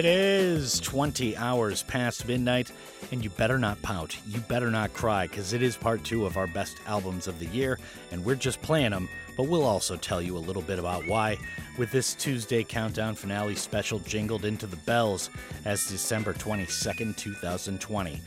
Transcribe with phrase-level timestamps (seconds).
[0.00, 2.72] it is 20 hours past midnight,
[3.12, 4.16] and you better not pout.
[4.26, 7.44] You better not cry, because it is part two of our best albums of the
[7.48, 7.78] year,
[8.10, 11.36] and we're just playing them, but we'll also tell you a little bit about why
[11.78, 15.28] with this Tuesday Countdown Finale special jingled into the bells
[15.66, 18.22] as December 22nd, 2020.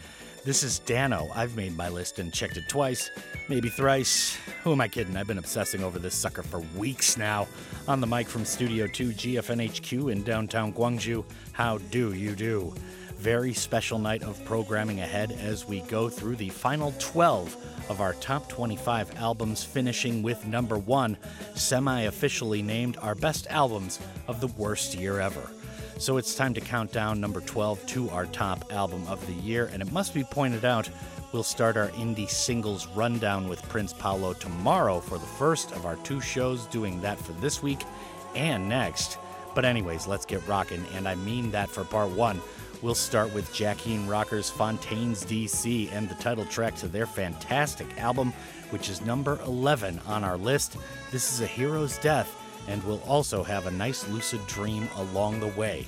[0.45, 1.30] This is Dano.
[1.33, 3.09] I've made my list and checked it twice,
[3.47, 4.38] maybe thrice.
[4.63, 5.16] Who am I kidding?
[5.16, 7.47] I've been obsessing over this sucker for weeks now.
[7.88, 12.73] On the mic from Studio 2 GFNHQ in downtown Gwangju, how do you do?
[13.20, 17.55] Very special night of programming ahead as we go through the final 12
[17.89, 21.16] of our top 25 albums, finishing with number one,
[21.53, 25.47] semi officially named our best albums of the worst year ever.
[26.00, 29.70] So it's time to count down number 12 to our top album of the year,
[29.73, 30.89] and it must be pointed out
[31.33, 35.97] we'll start our indie singles rundown with Prince Paolo tomorrow for the first of our
[35.97, 37.83] two shows, doing that for this week
[38.33, 39.20] and next.
[39.53, 42.41] But, anyways, let's get rocking, and I mean that for part one.
[42.81, 48.33] We'll start with and Rockers Fontaines DC and the title track to their fantastic album,
[48.71, 50.75] which is number 11 on our list.
[51.11, 52.35] This is A Hero's Death,
[52.67, 55.85] and we'll also have a nice lucid dream along the way.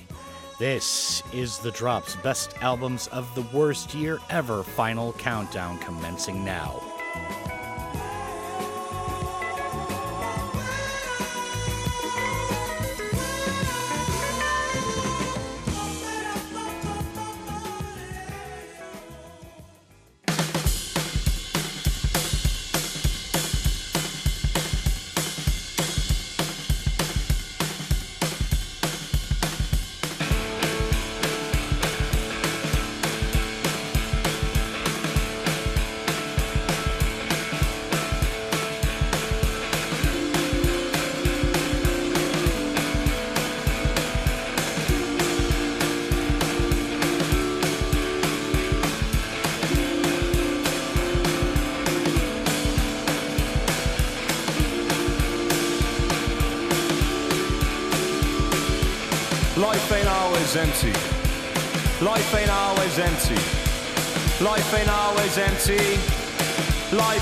[0.58, 6.82] This is the Drops Best Albums of the Worst Year Ever Final Countdown commencing now.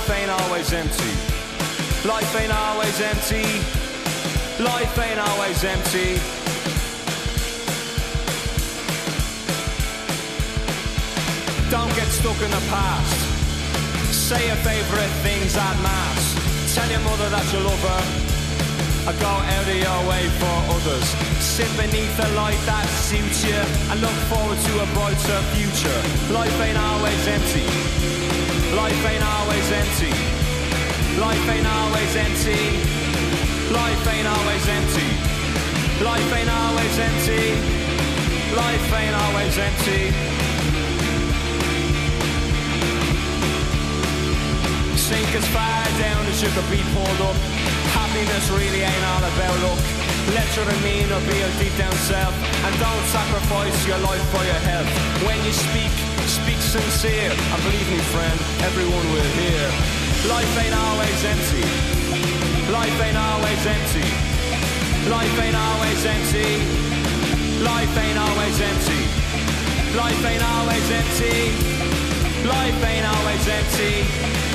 [0.06, 1.12] Life ain't always empty.
[2.06, 3.48] Life ain't always empty.
[4.62, 6.10] Life ain't always empty.
[11.72, 13.16] Don't get stuck in the past.
[14.12, 16.22] Say your favourite things at mass.
[16.74, 19.08] Tell your mother that you love her.
[19.08, 21.06] I go out of your way for others.
[21.40, 23.56] Sit beneath the light that suits you
[23.88, 26.00] and look forward to a brighter future.
[26.30, 28.13] Life ain't always empty.
[28.74, 30.12] Life ain't always empty.
[31.22, 32.62] Life ain't always empty.
[33.70, 35.08] Life ain't always empty.
[36.02, 37.46] Life ain't always empty.
[38.50, 40.02] Life ain't always empty.
[44.98, 47.36] Sink as far down as you could be pulled up.
[47.94, 49.78] Happiness really ain't all about luck.
[50.34, 52.34] Let your demeanor be your deep down self.
[52.66, 54.90] And don't sacrifice your life for your health.
[55.22, 56.03] When you speak,
[56.80, 57.30] sincere.
[57.30, 58.36] And believe me, friend,
[58.66, 59.64] everyone will hear.
[60.26, 61.64] Life ain't always empty.
[62.74, 64.08] Life ain't always empty.
[65.14, 66.50] Life ain't always empty.
[67.62, 69.00] Life ain't always empty.
[70.02, 71.42] Life ain't always empty.
[72.44, 74.53] Life ain't always empty.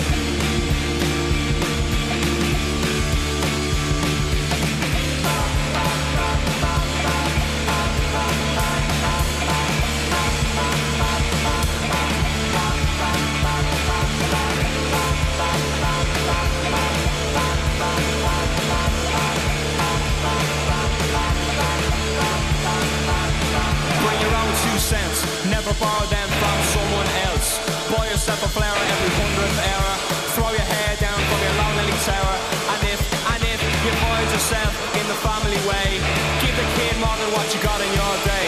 [28.20, 29.96] yourself a flower every hundredth error.
[30.36, 32.36] Throw your hair down from your lonely tower.
[32.76, 33.00] And if,
[33.32, 36.04] and if you find yourself in the family way,
[36.44, 38.48] give the kid more than what you got in your day.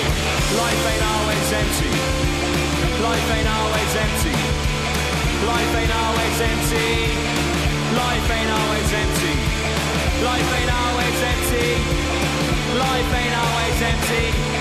[0.59, 1.93] Life ain't always empty.
[2.99, 4.35] Life ain't always empty.
[5.47, 6.91] Life ain't always empty.
[7.95, 9.35] Life ain't always empty.
[10.27, 11.69] Life ain't always empty.
[12.75, 14.60] Life ain't always empty.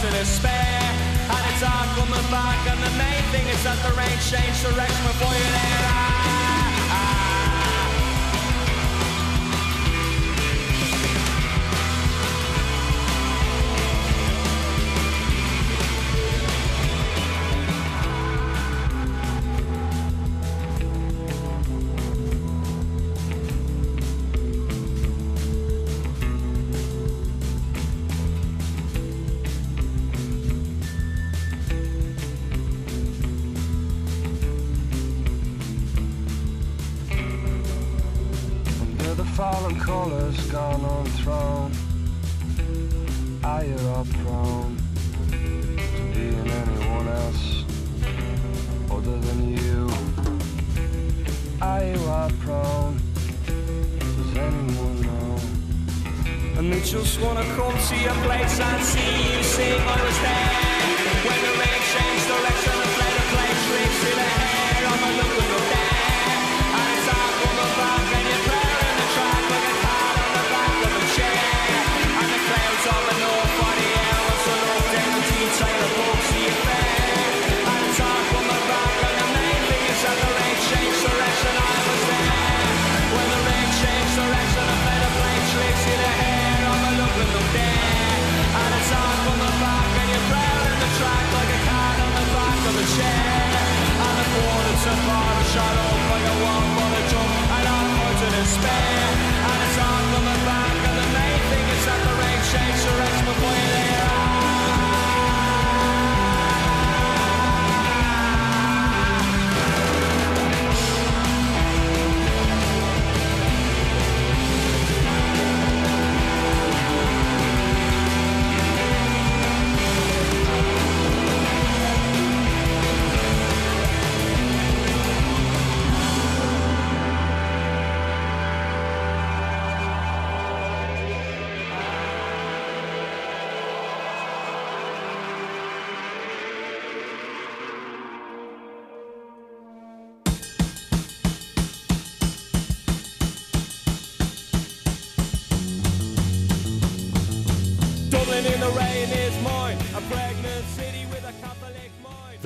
[0.00, 0.80] to despair.
[1.28, 5.02] And it's all coming back, and the main thing is that the rain changed direction
[5.06, 6.39] before you there.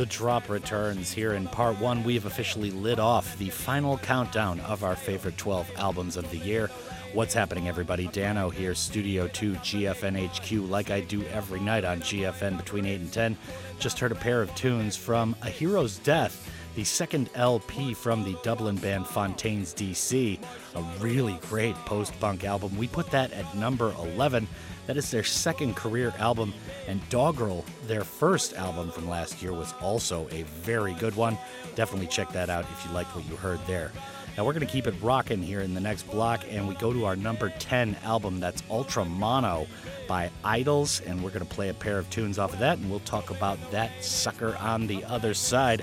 [0.05, 2.05] The Drop returns here in part one.
[2.05, 6.37] We have officially lit off the final countdown of our favorite 12 albums of the
[6.37, 6.67] year.
[7.15, 8.09] What's happening, everybody?
[8.09, 13.11] Dano here, Studio 2, GFNHQ, like I do every night on GFN between 8 and
[13.15, 13.39] 10.
[13.79, 18.37] Just heard a pair of tunes from A Hero's Death the second LP from the
[18.43, 20.39] Dublin band Fontaines DC,
[20.75, 22.77] a really great post punk album.
[22.77, 24.47] We put that at number 11.
[24.87, 26.53] That is their second career album,
[26.89, 31.39] and Dogrel, their first album from last year, was also a very good one.
[31.75, 33.93] Definitely check that out if you liked what you heard there.
[34.37, 36.93] Now we're going to keep it rocking here in the next block, and we go
[36.93, 39.67] to our number 10 album that's Ultra Mono
[40.09, 42.91] by IDLES, and we're going to play a pair of tunes off of that, and
[42.91, 45.83] we'll talk about that sucker on the other side.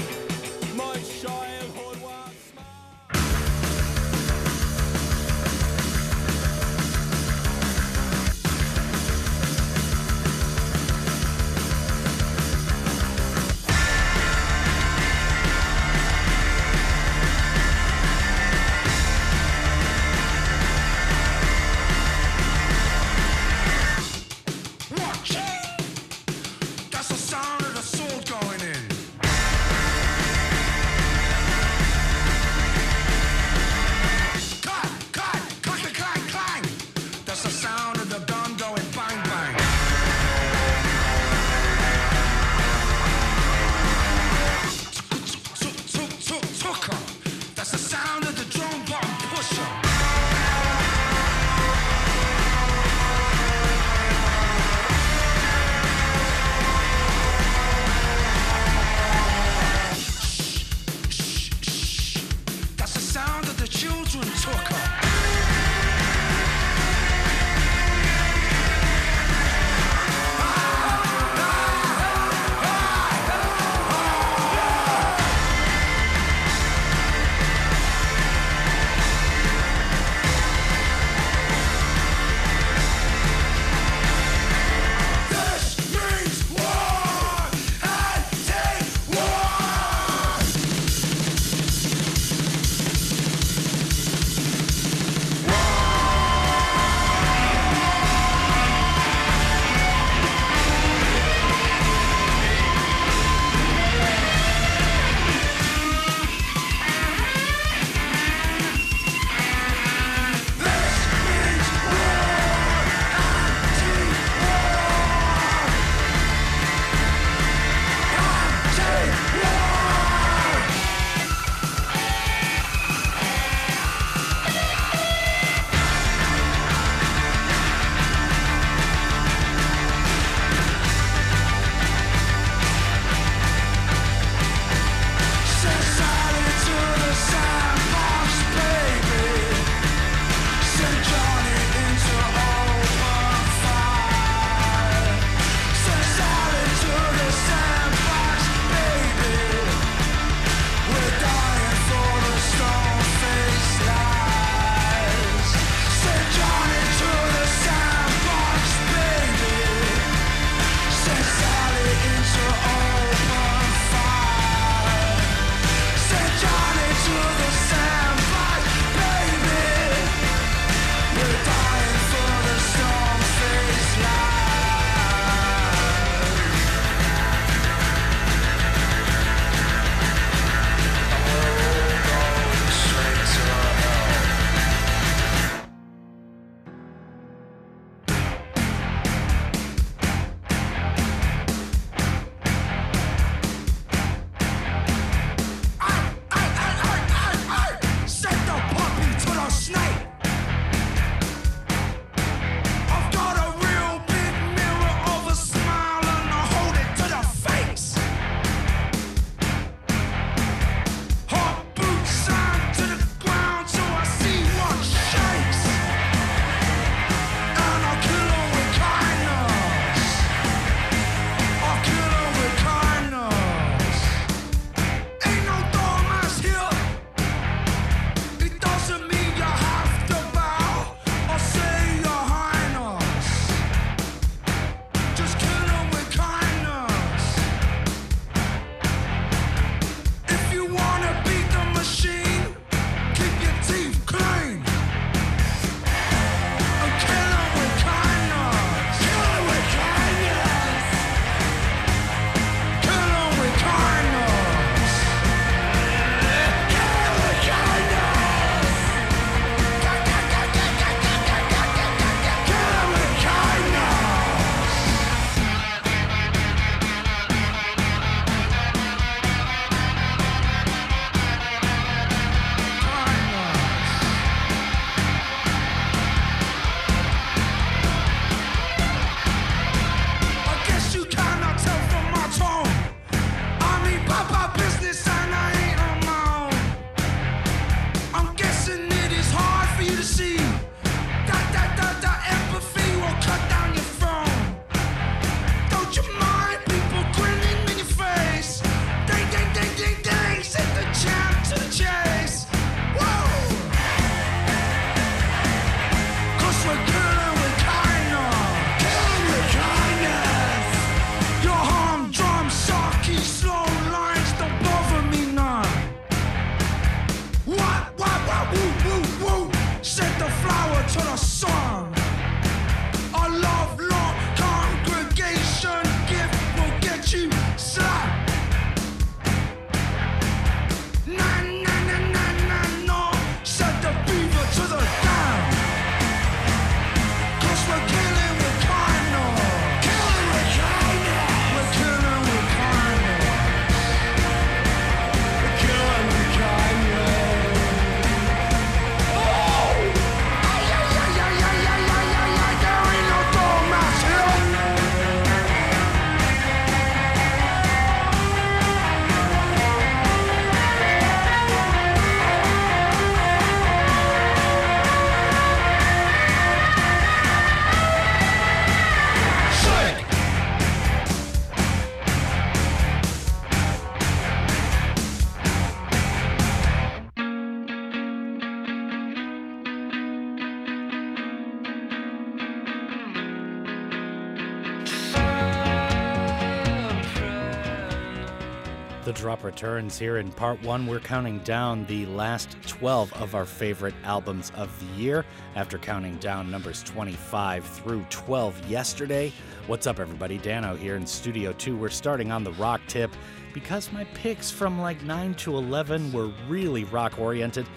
[389.61, 390.87] returns here in part one.
[390.87, 395.23] We're counting down the last 12 of our favorite albums of the year
[395.55, 399.31] after counting down numbers 25 through 12 yesterday.
[399.67, 400.39] What's up, everybody?
[400.39, 401.77] Dano here in Studio 2.
[401.77, 403.11] We're starting on the rock tip
[403.53, 407.67] because my picks from like 9 to 11 were really rock oriented.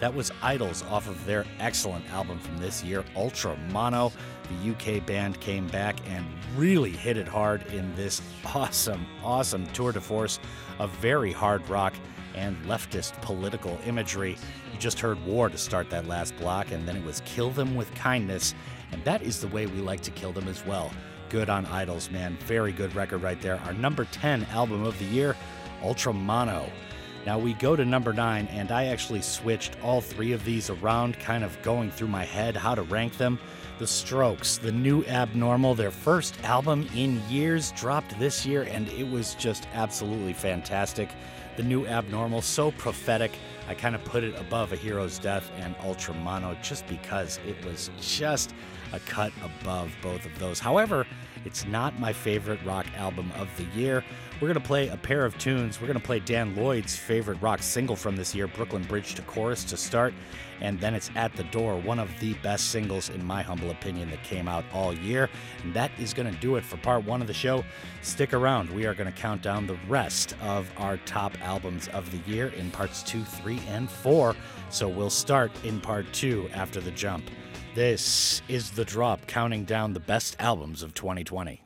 [0.00, 4.12] That was IDLES off of their excellent album from this year, Ultra Mono.
[4.48, 6.24] The UK band came back and
[6.56, 8.20] really hit it hard in this
[8.54, 10.38] awesome, awesome tour de force
[10.78, 11.92] of very hard rock
[12.34, 14.36] and leftist political imagery.
[14.72, 17.76] You just heard War to start that last block, and then it was Kill Them
[17.76, 18.54] with Kindness,
[18.92, 20.90] and that is the way we like to kill them as well.
[21.28, 22.36] Good on IDLES, man.
[22.46, 23.60] Very good record right there.
[23.66, 25.36] Our number 10 album of the year,
[25.82, 26.70] Ultra Mono.
[27.24, 31.18] Now we go to number nine, and I actually switched all three of these around,
[31.20, 33.38] kind of going through my head how to rank them.
[33.76, 39.02] The Strokes, the new abnormal, their first album in years, dropped this year, and it
[39.02, 41.08] was just absolutely fantastic.
[41.56, 43.32] The new abnormal, so prophetic.
[43.68, 47.64] I kind of put it above A Hero's Death and Ultra Mono just because it
[47.64, 48.54] was just
[48.94, 50.58] a cut above both of those.
[50.60, 51.06] However,
[51.44, 54.04] it's not my favorite rock album of the year.
[54.40, 55.80] We're going to play a pair of tunes.
[55.80, 59.22] We're going to play Dan Lloyd's favorite rock single from this year, Brooklyn Bridge to
[59.22, 60.12] Chorus, to start.
[60.60, 64.10] And then it's At the Door, one of the best singles, in my humble opinion,
[64.10, 65.28] that came out all year.
[65.62, 67.64] And that is going to do it for part one of the show.
[68.02, 68.70] Stick around.
[68.70, 72.48] We are going to count down the rest of our top albums of the year
[72.48, 74.34] in parts two, three, and four.
[74.70, 77.24] So we'll start in part two after the jump.
[77.74, 81.60] This is The Drop, counting down the best albums of 2020.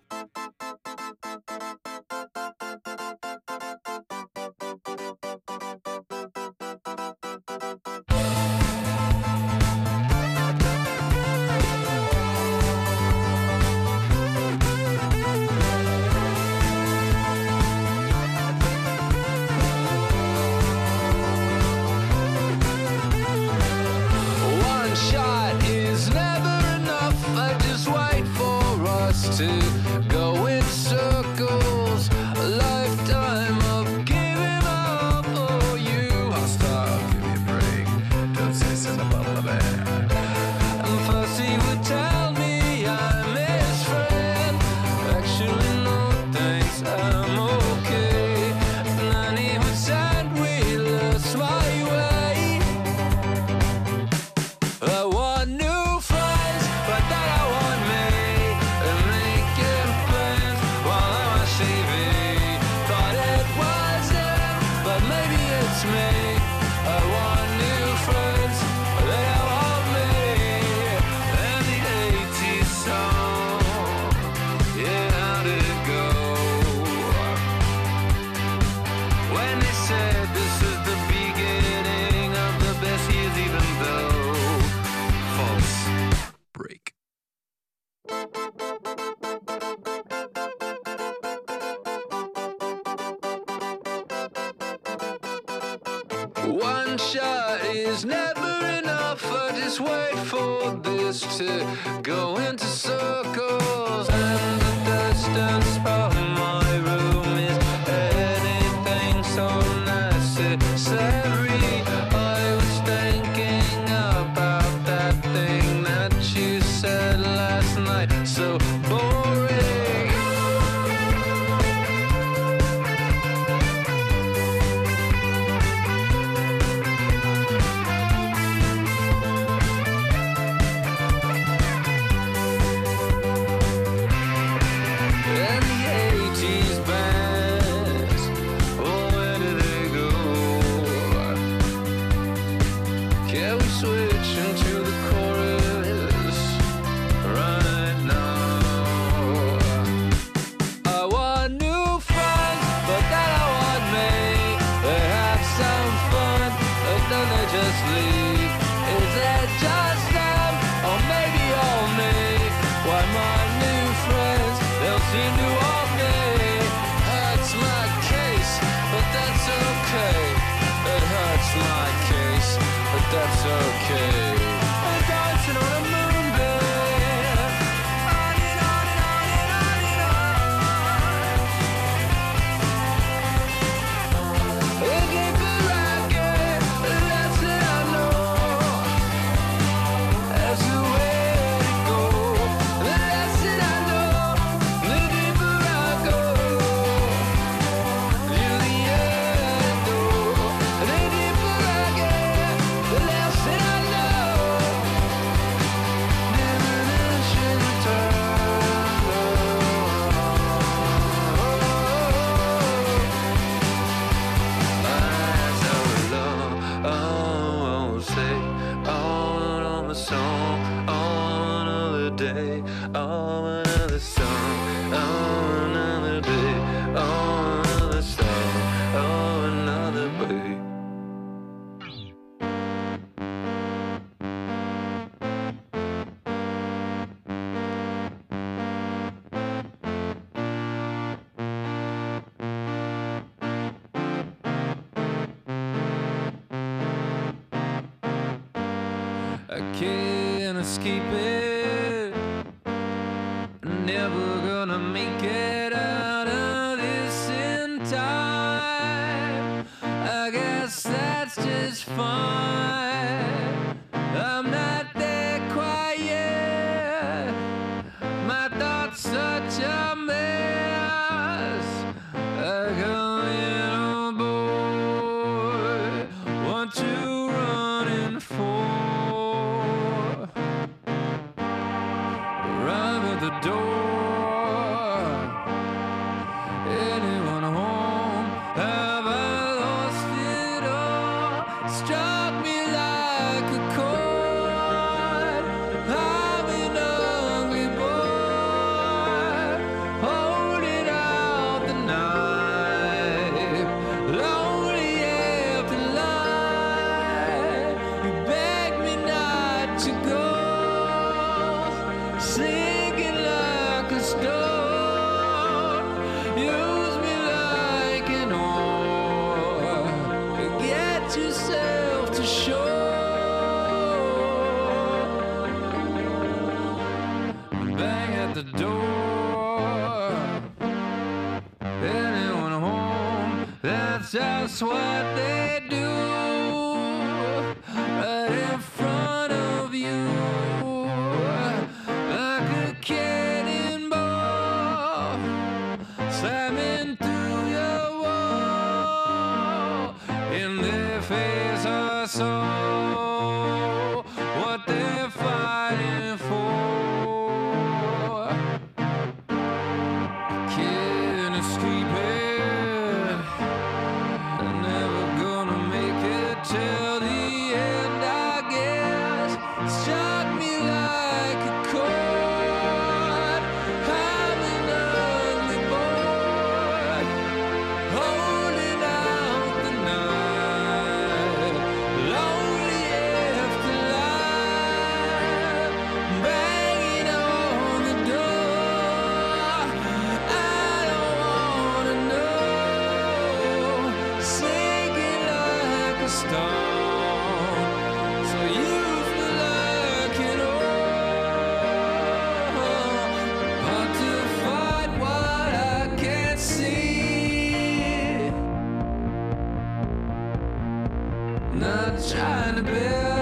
[412.06, 413.17] trying to build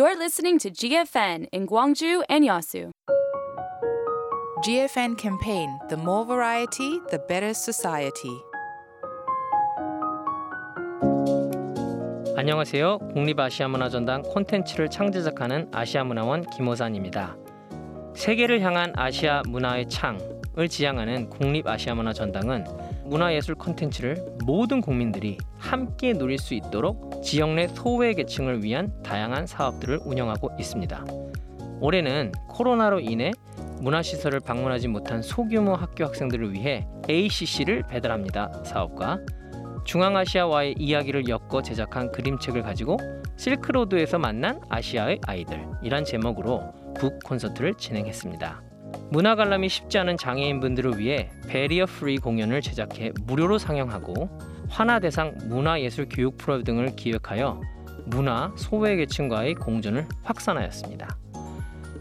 [0.00, 2.90] You're listening to GFN in Gwangju and Yasu.
[4.64, 8.32] GFN campaign The More Variety, the Better Society.
[12.34, 12.98] 안녕하세요.
[13.12, 17.36] 국립아시아문화전당 콘텐츠를 창제작하는 아시아문화원 김호산입니다.
[18.16, 22.64] 세계를 향한 아시아 문화의 창을 지향하는 국립아시아문화전당은
[23.10, 29.98] 문화예술 콘텐츠를 모든 국민들이 함께 누릴 수 있도록 지역 내 소외 계층을 위한 다양한 사업들을
[30.06, 31.04] 운영하고 있습니다.
[31.80, 33.32] 올해는 코로나로 인해
[33.80, 39.18] 문화시설을 방문하지 못한 소규모 학교 학생들을 위해 ACC를 배달합니다 사업과
[39.84, 42.98] 중앙아시아와의 이야기를 엮어 제작한 그림책을 가지고
[43.38, 48.69] 실크로드에서 만난 아시아의 아이들 이란 제목으로 북 콘서트를 진행했습니다.
[49.10, 54.28] 문화 관람이 쉽지 않은 장애인분들을 위해 베리어 프리 공연을 제작해 무료로 상영하고
[54.68, 57.60] 환화 대상 문화예술 교육 프로 등을 기획하여
[58.06, 61.16] 문화 소외 계층과의 공존을 확산하였습니다.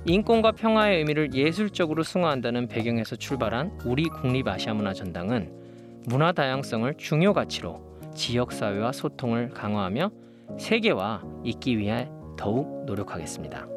[0.05, 7.33] 인권과 평화의 의미를 예술적으로 승화한다는 배경에서 출발한 우리 국립 아시아 문화 전당은 문화 다양성을 중요
[7.33, 7.81] 가치로
[8.15, 10.11] 지역 사회와 소통을 강화하며
[10.57, 13.67] 세계와 있기 위해 더욱 노력하겠습니다.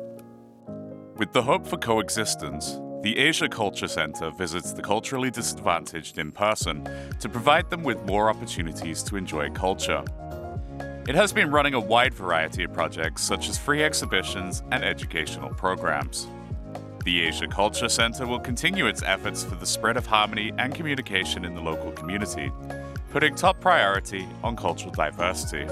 [1.19, 6.87] With the hope for coexistence The Asia Culture Centre visits the culturally disadvantaged in person
[7.19, 10.05] to provide them with more opportunities to enjoy culture.
[11.09, 15.49] It has been running a wide variety of projects such as free exhibitions and educational
[15.51, 16.29] programs.
[17.05, 21.45] The Asia Culture Centre will continue its efforts for the spread of harmony and communication
[21.45, 22.53] in the local community,
[23.11, 25.67] putting top priority on cultural diversity.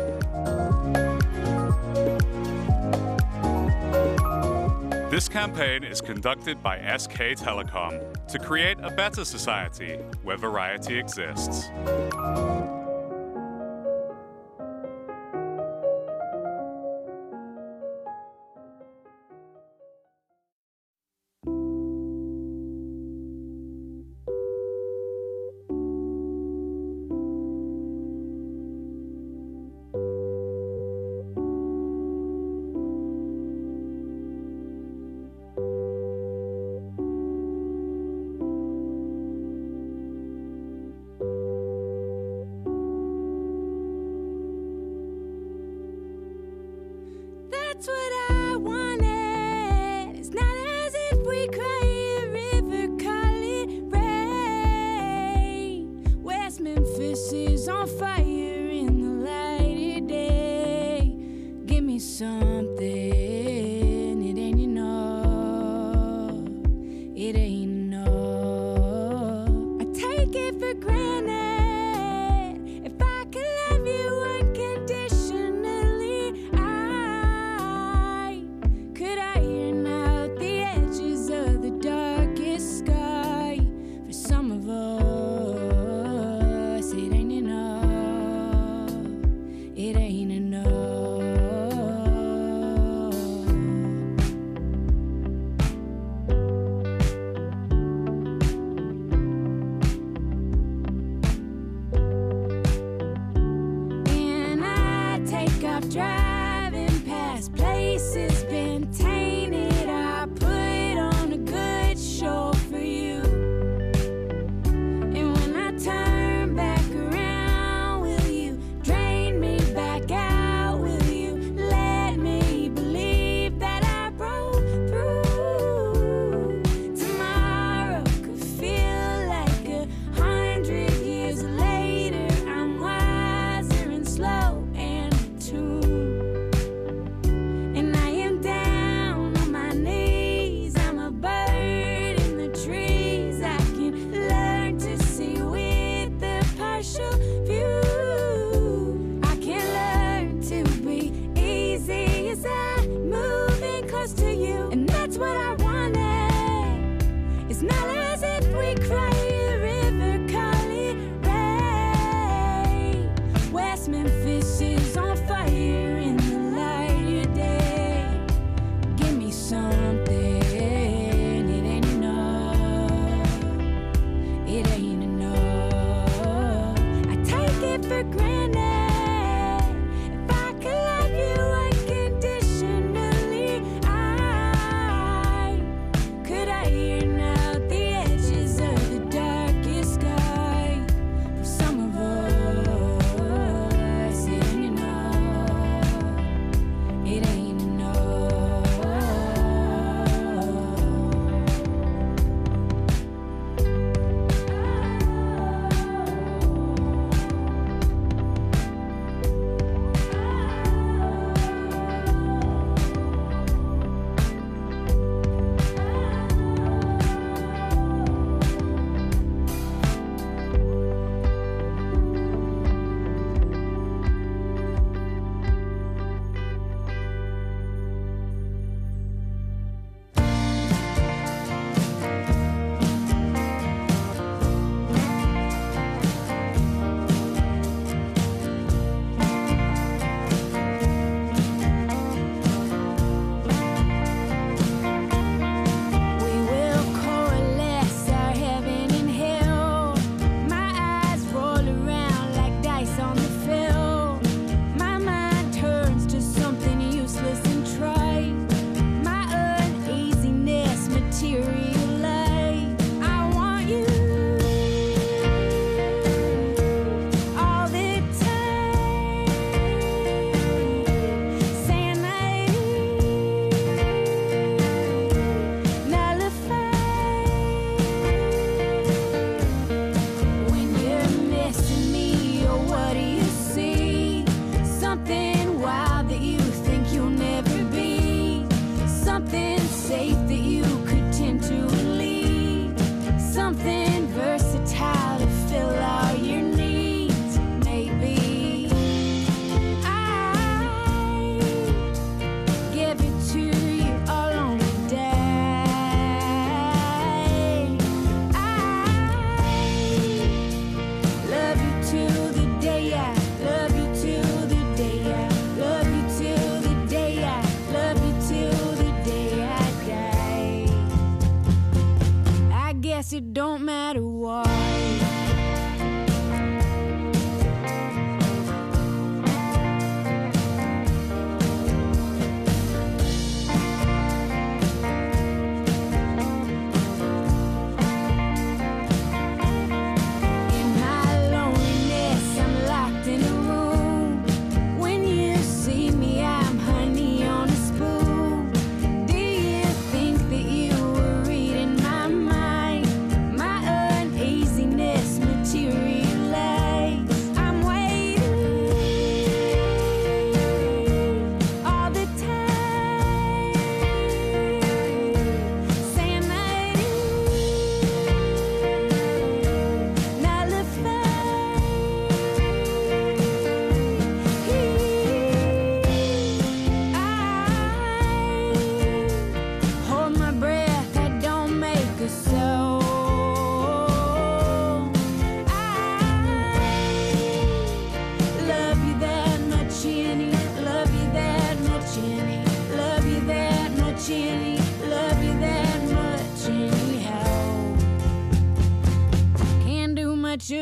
[5.21, 11.69] This campaign is conducted by SK Telecom to create a better society where variety exists.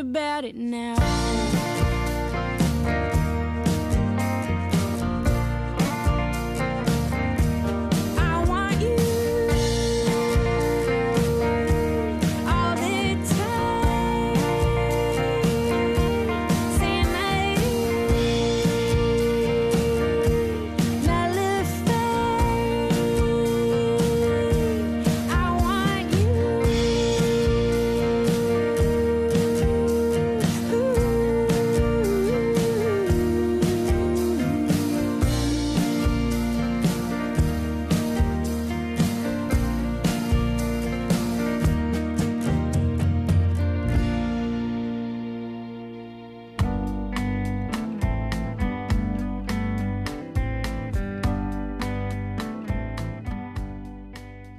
[0.08, 0.56] about it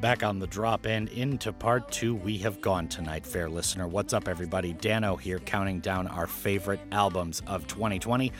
[0.01, 3.85] Back on the drop and into part two, we have gone tonight, fair listener.
[3.85, 4.71] What's up, everybody?
[4.71, 8.31] Dano here, counting down our favorite albums of 2020.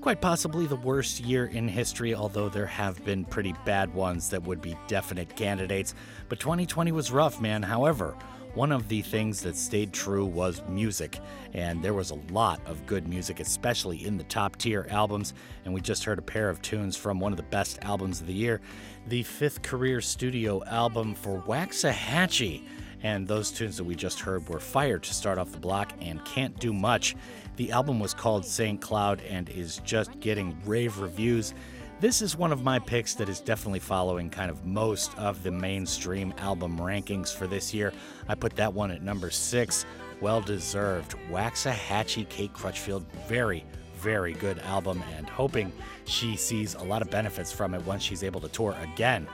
[0.00, 4.44] Quite possibly the worst year in history, although there have been pretty bad ones that
[4.44, 5.92] would be definite candidates.
[6.28, 7.64] But 2020 was rough, man.
[7.64, 8.14] However,
[8.54, 11.18] one of the things that stayed true was music,
[11.52, 15.34] and there was a lot of good music, especially in the top tier albums.
[15.64, 18.28] And we just heard a pair of tunes from one of the best albums of
[18.28, 18.60] the year
[19.08, 22.62] the fifth career studio album for Waxahatchee.
[23.02, 26.22] And those tunes that we just heard were Fire to start off the block and
[26.24, 27.16] Can't Do Much.
[27.56, 28.80] The album was called St.
[28.80, 31.54] Cloud and is just getting rave reviews.
[32.00, 35.50] This is one of my picks that is definitely following kind of most of the
[35.50, 37.92] mainstream album rankings for this year.
[38.28, 39.86] I put that one at number six.
[40.20, 41.14] Well deserved.
[41.30, 43.06] Waxahatchee Kate Crutchfield.
[43.26, 43.64] Very,
[43.96, 45.72] very good album and hoping
[46.08, 49.26] she sees a lot of benefits from it once she's able to tour again.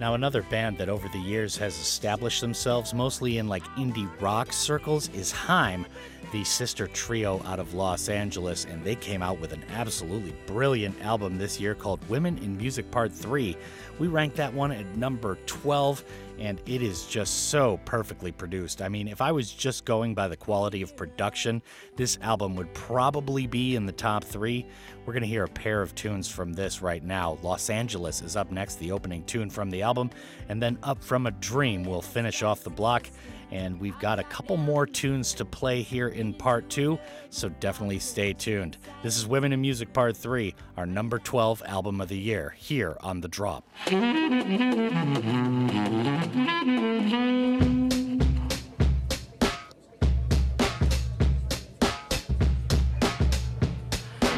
[0.00, 4.52] Now, another band that over the years has established themselves mostly in like indie rock
[4.52, 5.84] circles is Haim
[6.32, 10.94] the sister trio out of Los Angeles, and they came out with an absolutely brilliant
[11.02, 13.56] album this year called Women in Music Part 3.
[13.98, 16.04] We ranked that one at number 12,
[16.38, 18.80] and it is just so perfectly produced.
[18.80, 21.62] I mean, if I was just going by the quality of production,
[21.96, 24.66] this album would probably be in the top three.
[25.04, 27.38] We're going to hear a pair of tunes from this right now.
[27.42, 30.10] Los Angeles is up next, the opening tune from the album,
[30.48, 33.06] and then Up From a Dream will finish off the block.
[33.50, 36.98] And we've got a couple more tunes to play here in part two,
[37.30, 38.78] so definitely stay tuned.
[39.02, 42.96] This is Women in Music Part 3, our number 12 album of the year, here
[43.00, 43.66] on The Drop.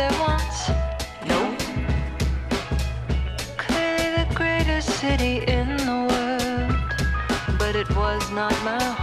[0.00, 0.60] there once?
[1.30, 1.40] No.
[3.64, 8.97] Clearly the greatest city in the world, but it was not my home.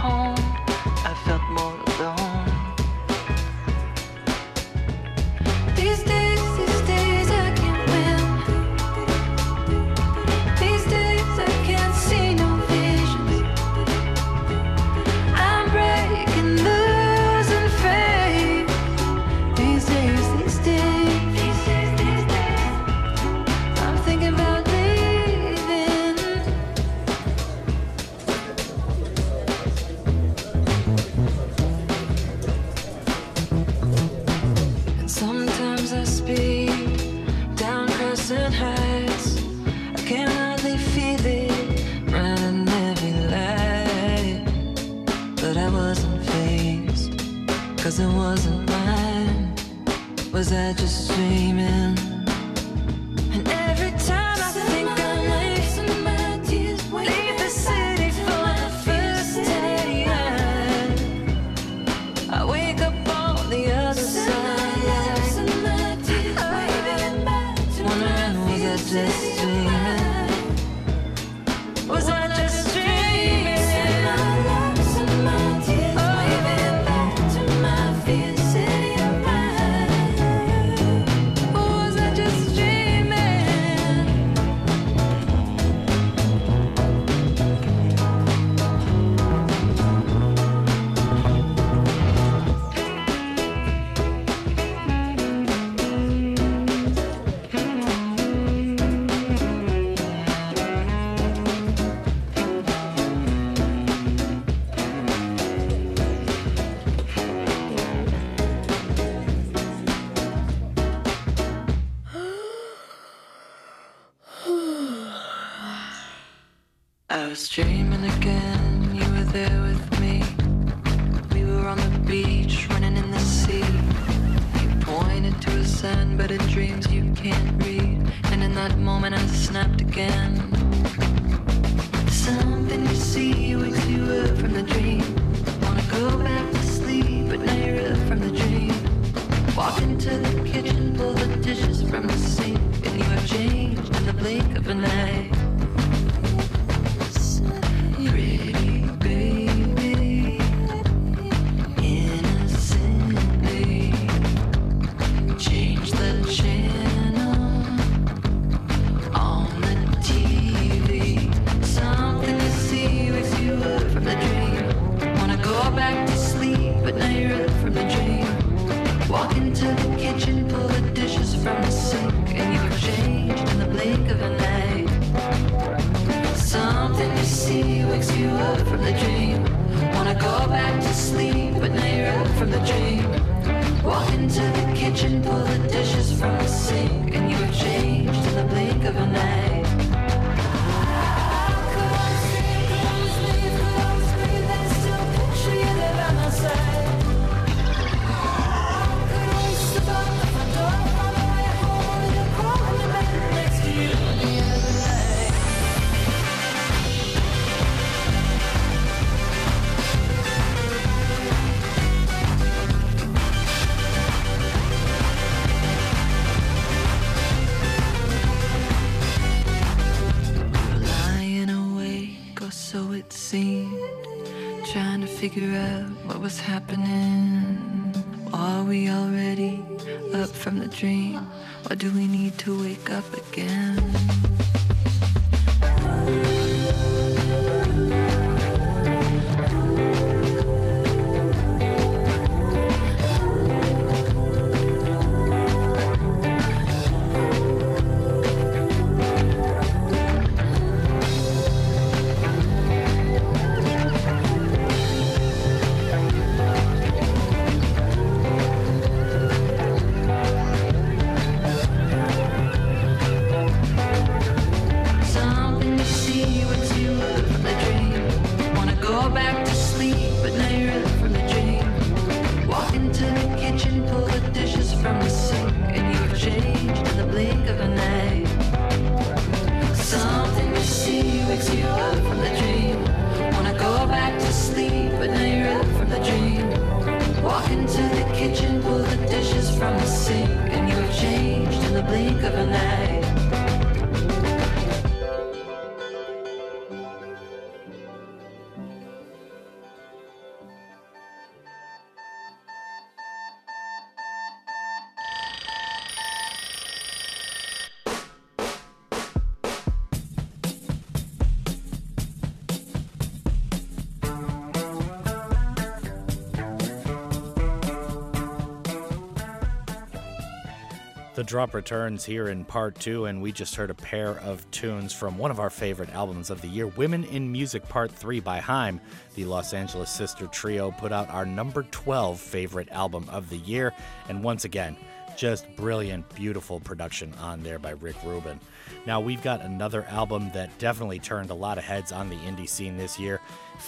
[321.26, 325.18] Drop returns here in part two, and we just heard a pair of tunes from
[325.18, 328.80] one of our favorite albums of the year, Women in Music Part 3 by Haim.
[329.16, 333.72] The Los Angeles Sister Trio put out our number 12 favorite album of the year,
[334.08, 334.76] and once again,
[335.16, 338.38] just brilliant, beautiful production on there by Rick Rubin.
[338.86, 342.48] Now, we've got another album that definitely turned a lot of heads on the indie
[342.48, 343.20] scene this year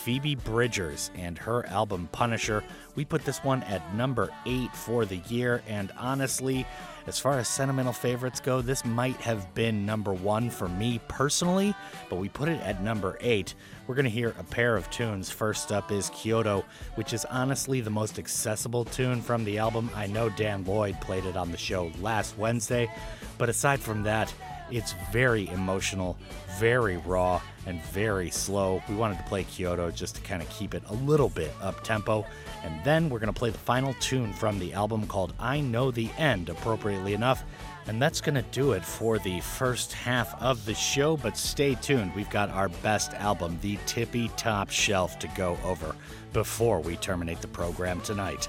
[0.05, 2.63] Phoebe Bridgers and her album Punisher.
[2.95, 6.67] We put this one at number eight for the year, and honestly,
[7.07, 11.75] as far as sentimental favorites go, this might have been number one for me personally,
[12.11, 13.55] but we put it at number eight.
[13.89, 15.31] We're going to hear a pair of tunes.
[15.31, 16.63] First up is Kyoto,
[16.97, 19.89] which is honestly the most accessible tune from the album.
[19.95, 22.91] I know Dan Lloyd played it on the show last Wednesday,
[23.39, 24.33] but aside from that,
[24.71, 26.19] it's very emotional,
[26.59, 28.83] very raw, and very slow.
[28.91, 31.83] We wanted to play Kyoto just to kind of keep it a little bit up
[31.83, 32.27] tempo.
[32.65, 35.91] And then we're going to play the final tune from the album called I Know
[35.91, 37.43] the End, appropriately enough.
[37.89, 41.75] And that's going to do it for the first half of the show, but stay
[41.75, 42.13] tuned.
[42.15, 45.95] We've got our best album, the tippy top shelf, to go over
[46.35, 48.47] before we terminate the program tonight.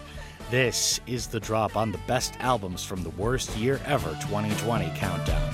[0.51, 5.53] This is the drop on the best albums from the worst year ever 2020 countdown.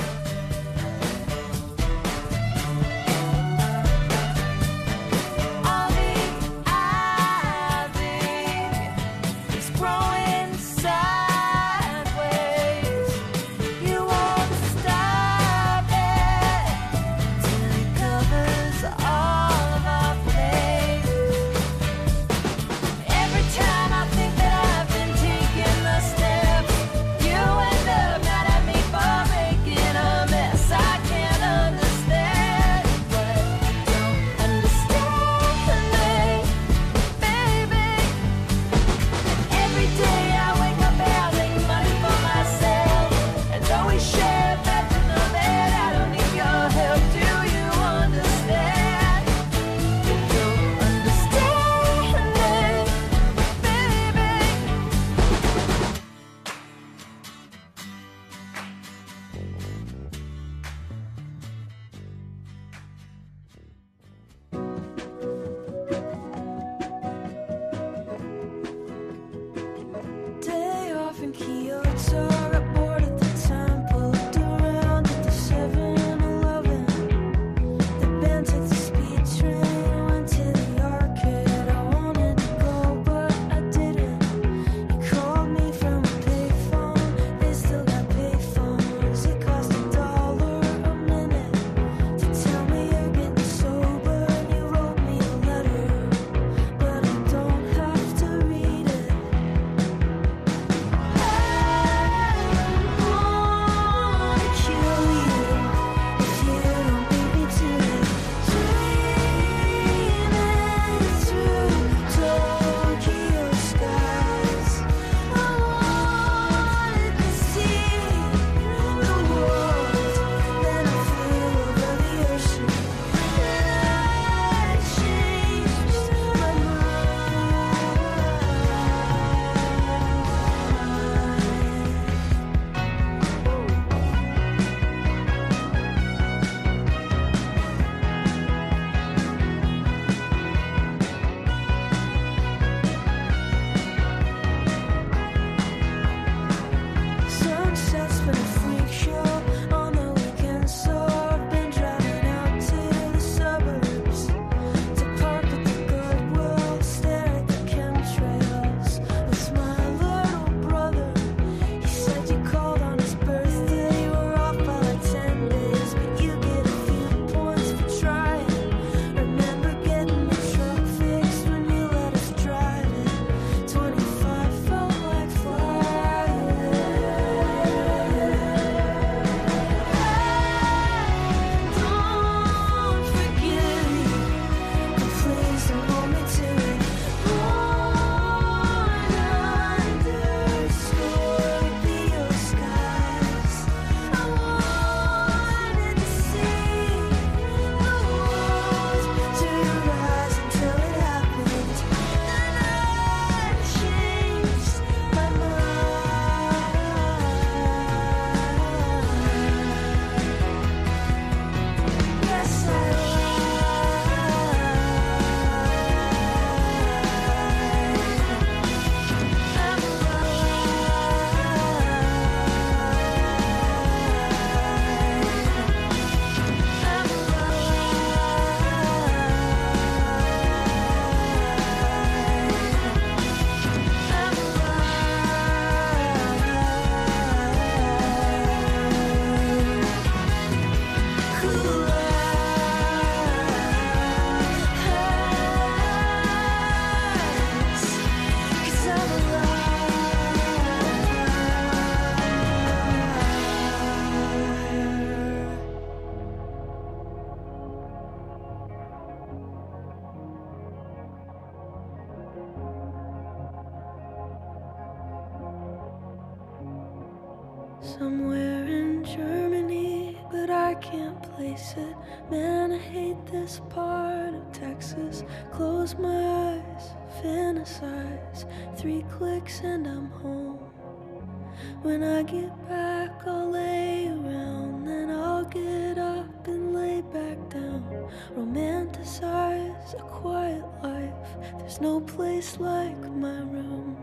[281.86, 284.86] When I get back, I'll lay around.
[284.88, 288.10] Then I'll get up and lay back down.
[288.36, 291.14] Romanticize a quiet life.
[291.60, 293.96] There's no place like my room.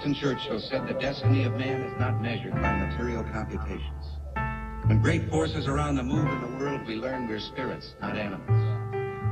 [0.00, 3.82] Winston Churchill said the destiny of man is not measured by material computations.
[4.86, 8.16] When great forces are on the move in the world, we learn we're spirits, not
[8.16, 8.48] animals.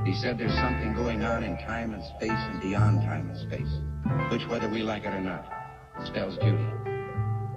[0.04, 3.78] He said there's something going on in time and space and beyond time and space,
[4.32, 5.46] which, whether we like it or not,
[6.04, 6.66] spells duty.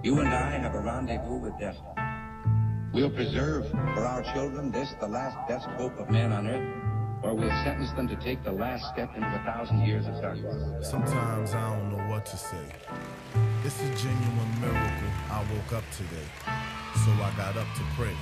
[0.03, 1.87] You and I have a rendezvous with destiny.
[2.93, 7.33] We'll preserve for our children this, the last best hope of man on earth, or
[7.33, 10.87] we'll sentence them to take the last step into a thousand years of darkness.
[10.87, 12.65] Sometimes I don't know what to say.
[13.63, 16.25] It's a genuine miracle I woke up today,
[17.05, 18.15] so I got up to pray.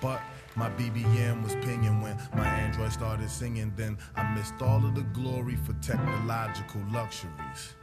[0.00, 0.20] But
[0.54, 3.72] my BBM was pinging when my Android started singing.
[3.76, 7.74] Then I missed all of the glory for technological luxuries.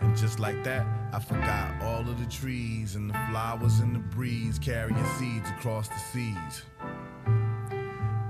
[0.00, 4.00] And just like that, I forgot all of the trees and the flowers and the
[4.00, 6.62] breeze carrying seeds across the seas.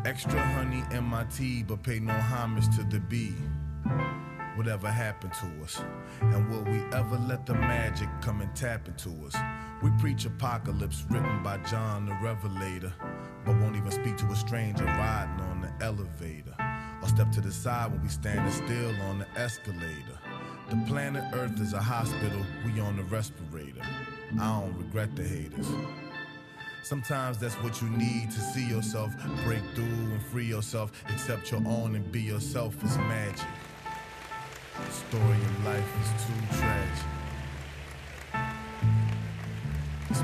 [0.04, 3.32] Extra honey in my tea, but pay no homage to the bee
[4.56, 5.80] whatever happened to us?
[6.20, 9.34] And will we ever let the magic come and tap into us?
[9.82, 12.92] We preach apocalypse written by John the Revelator,
[13.44, 16.54] but won't even speak to a stranger riding on the elevator,
[17.02, 20.18] or step to the side when we standing still on the escalator.
[20.70, 23.82] The planet Earth is a hospital, we on the respirator.
[24.40, 25.66] I don't regret the haters.
[26.82, 29.10] Sometimes that's what you need to see yourself
[29.44, 30.90] break through and free yourself.
[31.10, 33.44] Accept your own and be yourself is magic
[34.90, 37.06] story of life is too tragic.
[40.10, 40.20] It's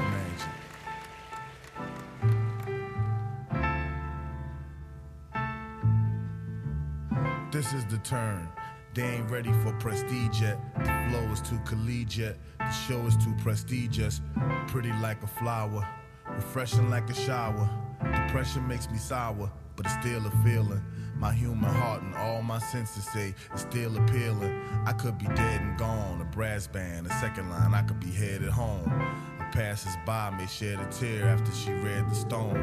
[7.09, 7.42] magic.
[7.53, 8.48] This is the turn.
[8.94, 10.59] They ain't ready for prestige yet.
[10.78, 12.36] The flow is too collegiate.
[12.59, 14.20] The show is too prestigious.
[14.68, 15.86] Pretty like a flower,
[16.28, 17.68] refreshing like a shower.
[18.03, 20.82] Depression makes me sour, but it's still a feeling.
[21.23, 24.61] My human heart and all my senses say it's still appealing.
[24.87, 28.11] I could be dead and gone, a brass band, a second line, I could be
[28.11, 28.91] headed home.
[29.39, 32.57] A passersby may shed a tear after she read the stone.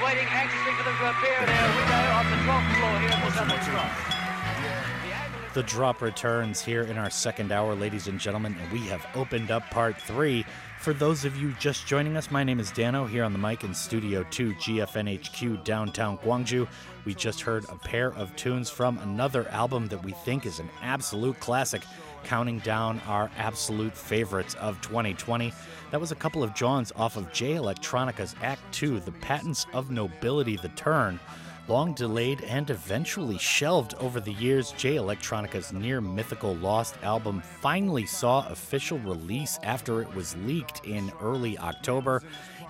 [0.05, 5.55] waiting anxiously for them to appear on the 12th floor here at the Southern Cross.
[5.55, 9.49] The drop returns here in our second hour, ladies and gentlemen, and we have opened
[9.51, 10.45] up part three.
[10.79, 13.63] For those of you just joining us, my name is Dano here on the mic
[13.63, 16.67] in Studio 2 GFNHQ downtown Gwangju.
[17.05, 20.69] We just heard a pair of tunes from another album that we think is an
[20.83, 21.81] absolute classic
[22.25, 25.53] counting down our absolute favorites of 2020.
[25.91, 29.91] That was a couple of Johns off of Jay Electronica's Act 2, The Patents of
[29.91, 31.19] Nobility, The Turn.
[31.67, 38.05] Long delayed and eventually shelved over the years, Jay Electronica's near mythical Lost album finally
[38.05, 42.21] saw official release after it was leaked in early October.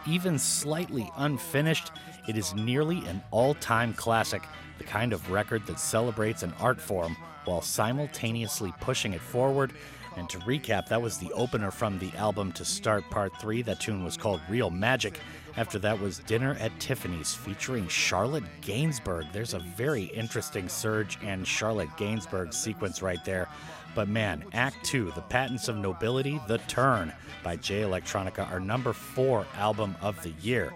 [0.08, 1.92] Even slightly unfinished,
[2.28, 4.44] it is nearly an all time classic
[4.78, 7.16] the kind of record that celebrates an art form
[7.46, 9.74] while simultaneously pushing it forward.
[10.18, 13.62] And to recap, that was the opener from the album to start part three.
[13.62, 15.20] That tune was called Real Magic.
[15.58, 19.32] After that was Dinner at Tiffany's featuring Charlotte Gainsbourg.
[19.32, 23.48] There's a very interesting Serge and Charlotte Gainsbourg sequence right there.
[23.94, 27.14] But man, Act Two, The Patents of Nobility, The Turn
[27.44, 30.74] by Jay Electronica, our number four album of the year.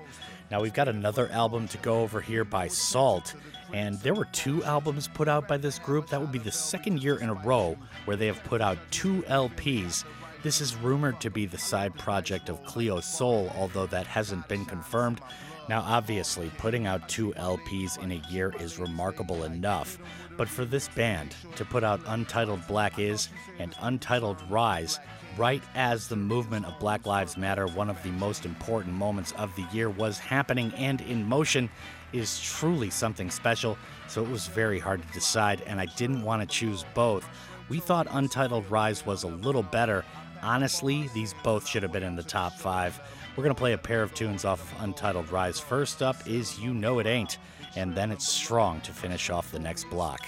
[0.51, 3.33] Now we've got another album to go over here by SAULT
[3.73, 6.07] and there were two albums put out by this group.
[6.09, 9.21] That would be the second year in a row where they have put out two
[9.23, 10.05] LPs.
[10.41, 14.65] This is rumored to be the side project of Cleo Sol, although that hasn't been
[14.65, 15.21] confirmed.
[15.67, 19.99] Now, obviously, putting out two LPs in a year is remarkable enough,
[20.35, 24.99] but for this band to put out Untitled Black Is and Untitled Rise
[25.37, 29.55] right as the movement of Black Lives Matter, one of the most important moments of
[29.55, 31.69] the year, was happening and in motion,
[32.13, 36.41] is truly something special, so it was very hard to decide, and I didn't want
[36.41, 37.27] to choose both.
[37.69, 40.03] We thought Untitled Rise was a little better.
[40.41, 42.99] Honestly, these both should have been in the top five.
[43.35, 45.59] We're going to play a pair of tunes off of Untitled Rise.
[45.59, 47.37] First up is You Know It Ain't,
[47.75, 50.25] and then it's Strong to finish off the next block.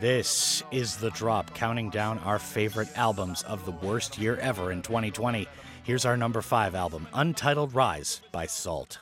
[0.00, 4.82] This is The Drop, counting down our favorite albums of the worst year ever in
[4.82, 5.46] 2020.
[5.82, 8.98] Here's our number five album, Untitled Rise by SAULT.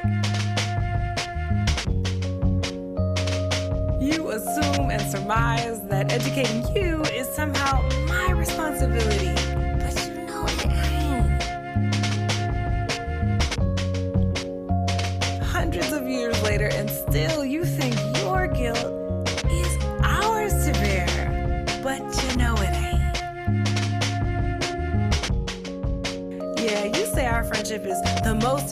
[4.02, 9.39] You assume and surmise that educating you is somehow my responsibility.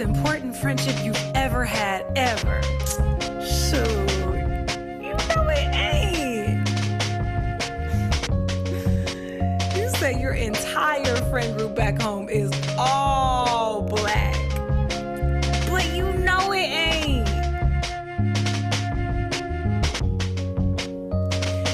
[0.08, 2.62] important friendship you've ever had, ever.
[3.44, 3.78] So,
[4.74, 6.68] you know it ain't.
[9.76, 14.34] You say your entire friend group back home is all black.
[15.70, 17.28] But you know it ain't.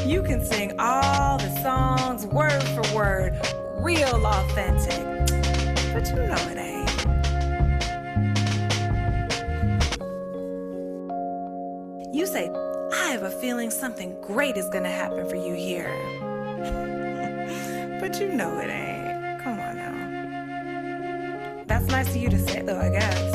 [0.07, 3.39] You can sing all the songs word for word,
[3.79, 5.03] real authentic.
[5.95, 6.84] But you know it ain't.
[13.49, 15.95] feeling something great is gonna happen for you here.
[18.01, 19.39] but you know it ain't.
[19.43, 21.55] Come on now.
[21.67, 23.35] That's nice of you to say, though, I guess.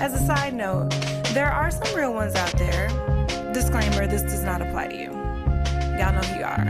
[0.00, 0.90] As a side note,
[1.34, 2.88] there are some real ones out there.
[3.54, 5.12] Disclaimer this does not apply to you.
[5.96, 6.66] Y'all know who you are.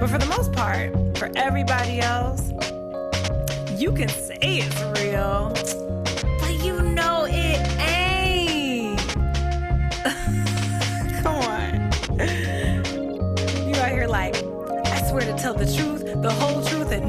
[0.00, 2.48] But for the most part, for everybody else,
[3.78, 5.52] you can say it's real.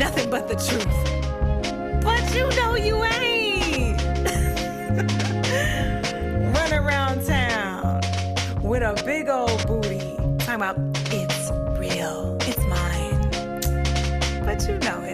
[0.01, 1.03] nothing but the truth.
[2.03, 4.01] But you know you ain't.
[6.55, 8.01] Run around town
[8.63, 9.99] with a big old booty.
[10.39, 10.77] Talking about
[11.17, 13.19] it's real, it's mine.
[14.43, 15.10] But you know it.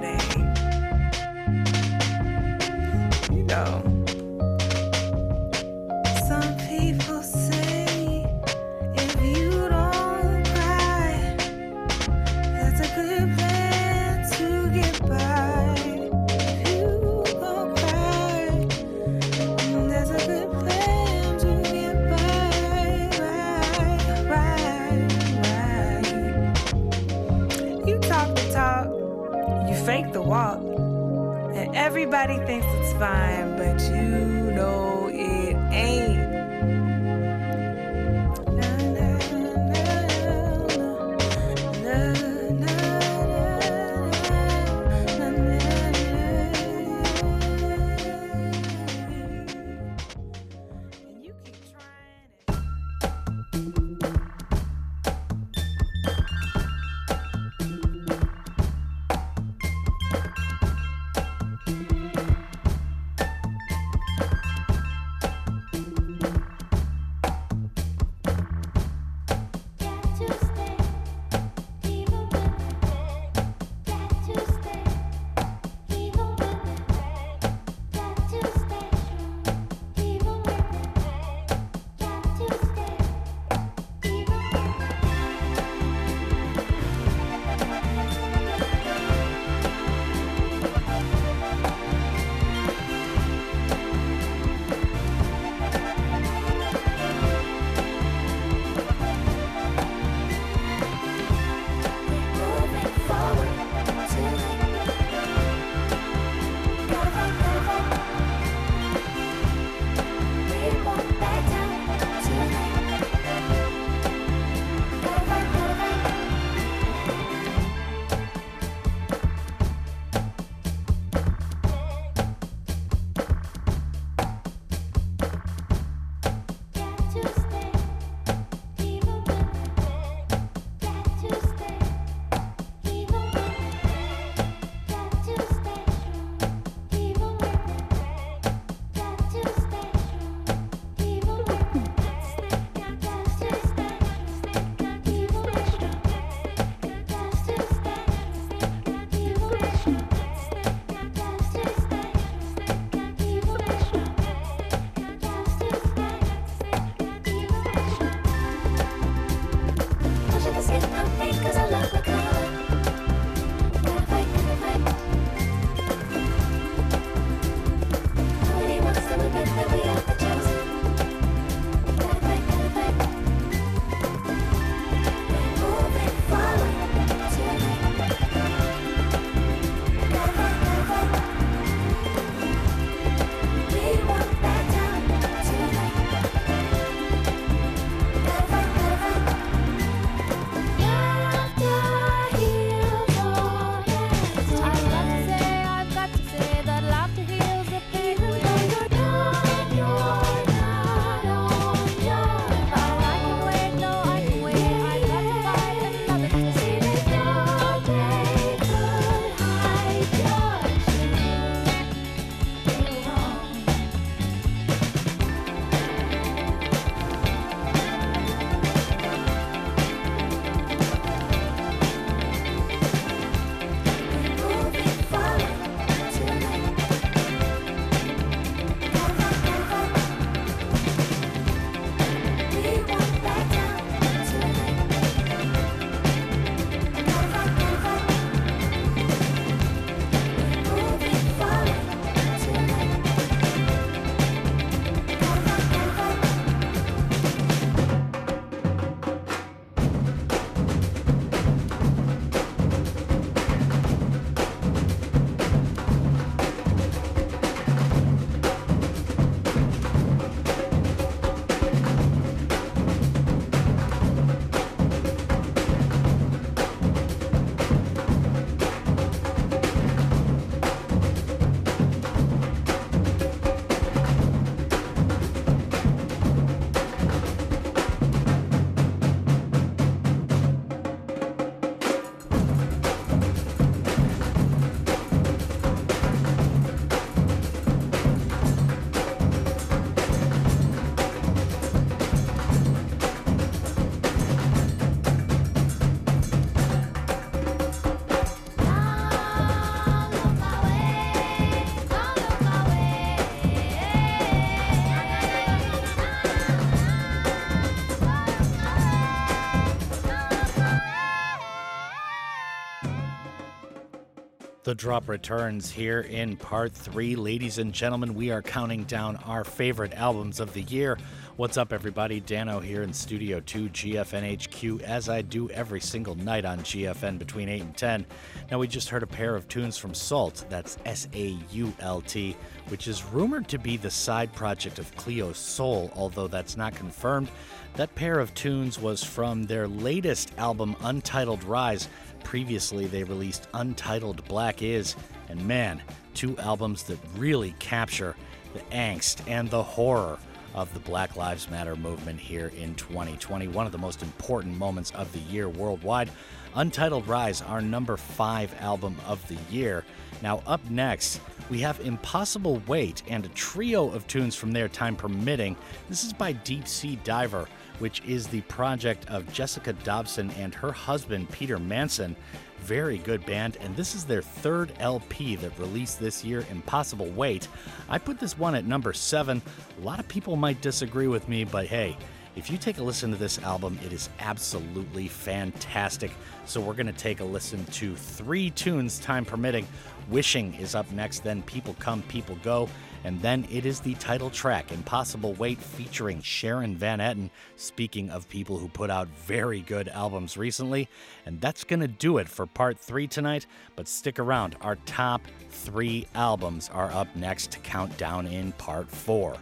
[314.68, 317.15] The drop returns here in part three.
[317.15, 320.98] Ladies and gentlemen, we are counting down our favorite albums of the year.
[321.38, 322.19] What's up, everybody?
[322.19, 327.48] Dano here in Studio 2 GFNHQ, as I do every single night on GFN between
[327.48, 328.06] 8 and 10.
[328.52, 332.02] Now, we just heard a pair of tunes from SAULT, that's S A U L
[332.02, 332.35] T,
[332.68, 337.30] which is rumored to be the side project of Cleo Sol, although that's not confirmed.
[337.76, 341.88] That pair of tunes was from their latest album, Untitled Rise.
[342.28, 344.98] Previously, they released Untitled Black Is,
[345.30, 345.82] and man,
[346.14, 348.18] two albums that really capture
[348.54, 350.20] the angst and the horror
[350.54, 354.91] of the Black Lives Matter movement here in 2020, one of the most important moments
[354.91, 356.10] of the year worldwide.
[356.56, 359.86] Untitled Rise, our number five album of the year.
[360.22, 364.98] Now, up next, we have Impossible Weight and a trio of tunes from their time
[364.98, 365.56] permitting.
[365.88, 367.48] This is by Deep Sea Diver
[367.80, 372.16] which is the project of Jessica Dobson and her husband, Peter Mansen.
[372.62, 377.48] Very good band, and this is their third LP that released this year, Impossible Weight.
[377.90, 379.41] I put this one at number seven.
[379.80, 381.95] A lot of people might disagree with me, but hey,
[382.38, 386.11] if you take a listen to this album, it is absolutely fantastic.
[386.45, 389.65] So we're going to take a listen to three tunes, time permitting.
[390.11, 392.69] Wishing is up next, then People Come, People Go,
[393.03, 397.31] and then it is the title track, Impossible Weight, featuring Sharon Van Etten.
[397.55, 400.88] Speaking of people who put out very good albums recently,
[401.26, 403.47] and that's going to do it for part three tonight.
[403.76, 408.91] But stick around, our top three albums are up next to count down in part
[408.91, 409.38] four.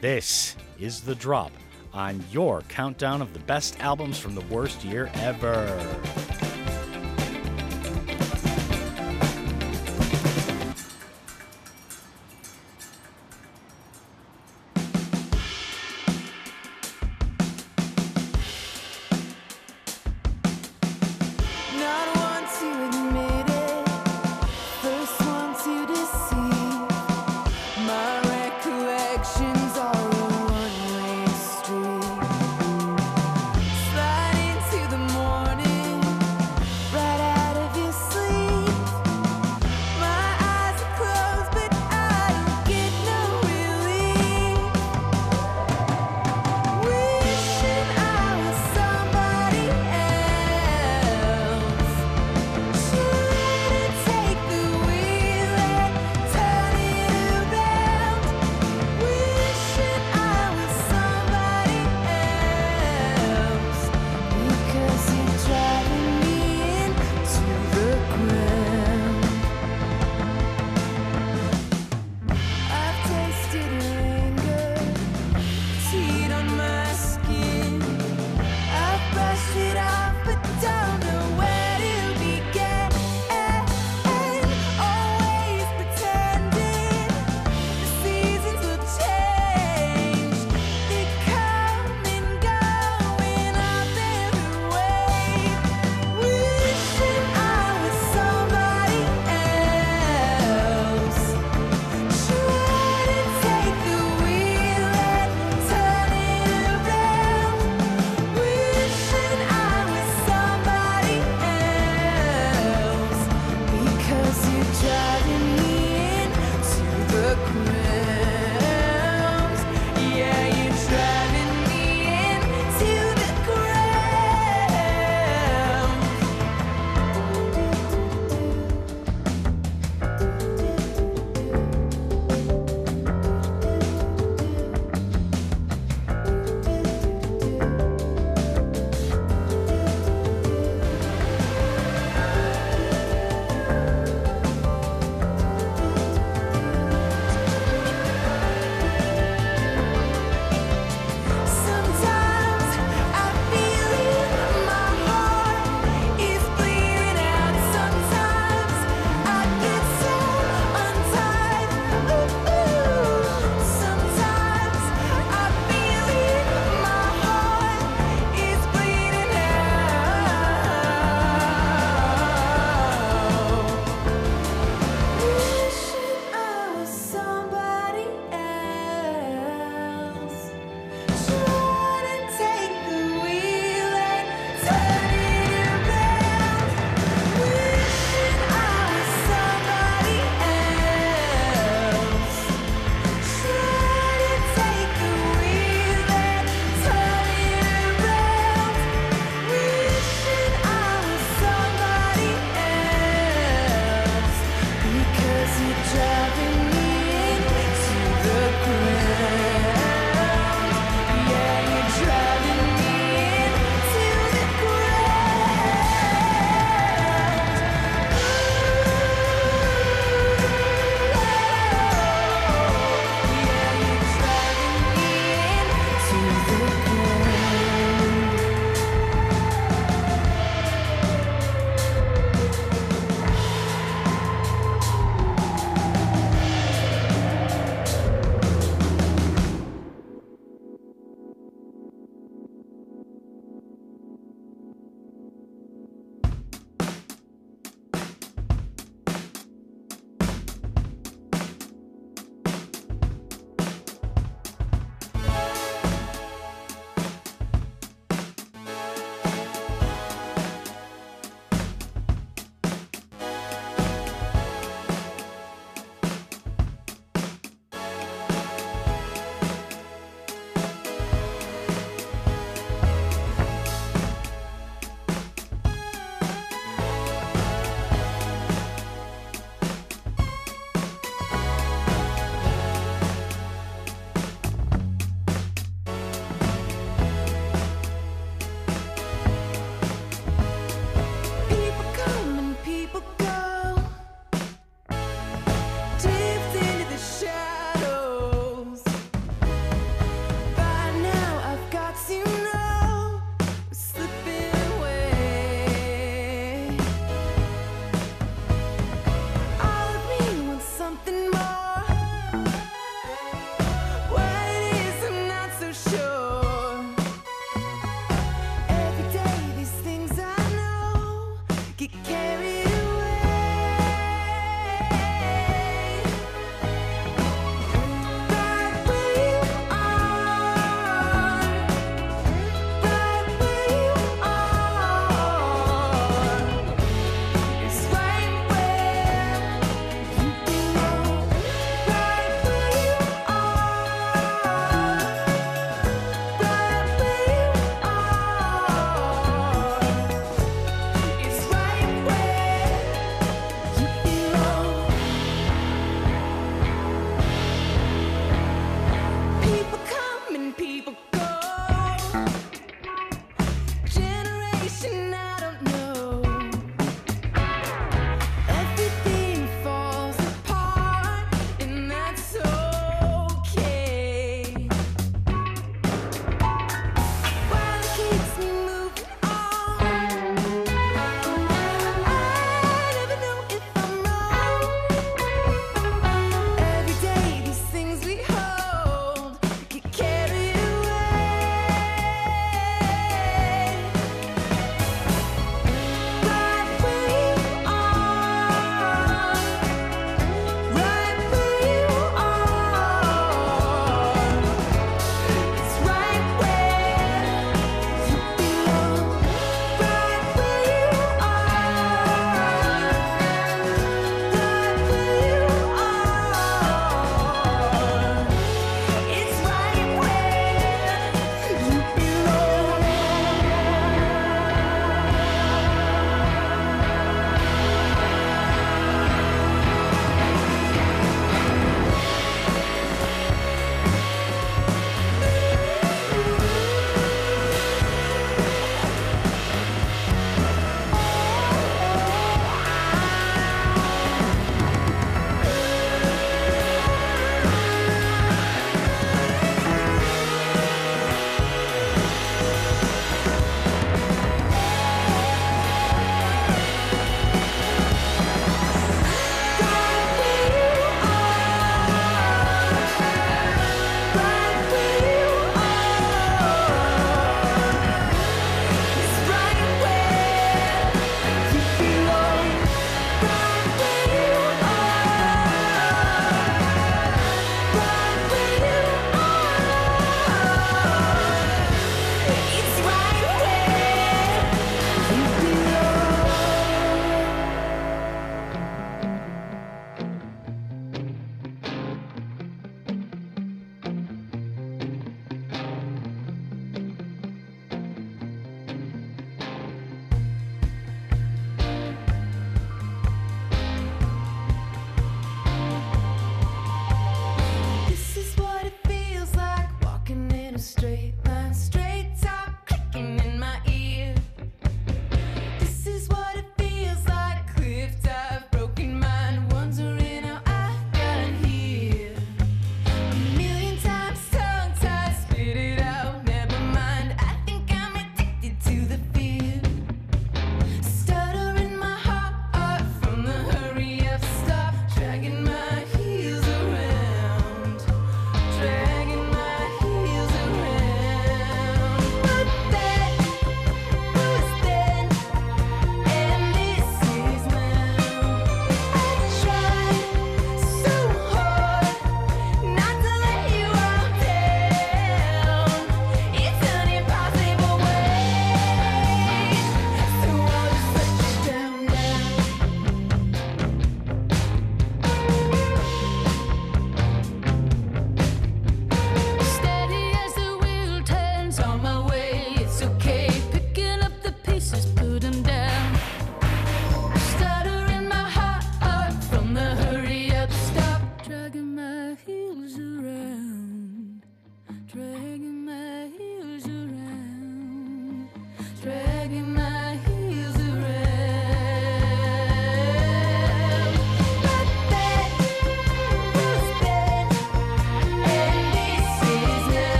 [0.00, 1.52] This is The Drop
[1.92, 5.66] on your countdown of the best albums from the worst year ever.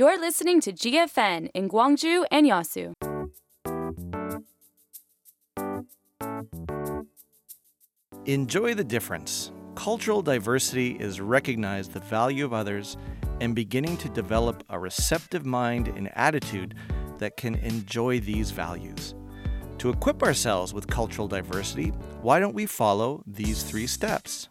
[0.00, 2.94] You're listening to GFN in Gwangju and Yeosu.
[8.24, 9.52] Enjoy the difference.
[9.74, 12.96] Cultural diversity is recognized the value of others
[13.42, 16.74] and beginning to develop a receptive mind and attitude
[17.18, 19.14] that can enjoy these values.
[19.76, 21.88] To equip ourselves with cultural diversity,
[22.22, 24.48] why don't we follow these three steps?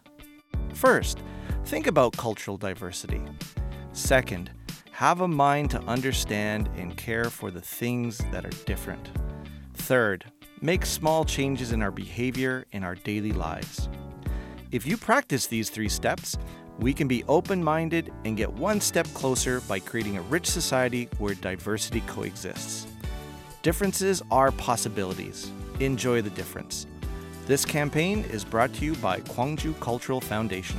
[0.74, 1.18] First,
[1.64, 3.20] think about cultural diversity.
[3.92, 4.52] Second,
[5.00, 9.08] have a mind to understand and care for the things that are different.
[9.72, 10.26] Third,
[10.60, 13.88] make small changes in our behavior in our daily lives.
[14.72, 16.36] If you practice these three steps,
[16.80, 21.08] we can be open minded and get one step closer by creating a rich society
[21.16, 22.86] where diversity coexists.
[23.62, 25.50] Differences are possibilities.
[25.80, 26.86] Enjoy the difference.
[27.46, 30.76] This campaign is brought to you by Gwangju Cultural Foundation.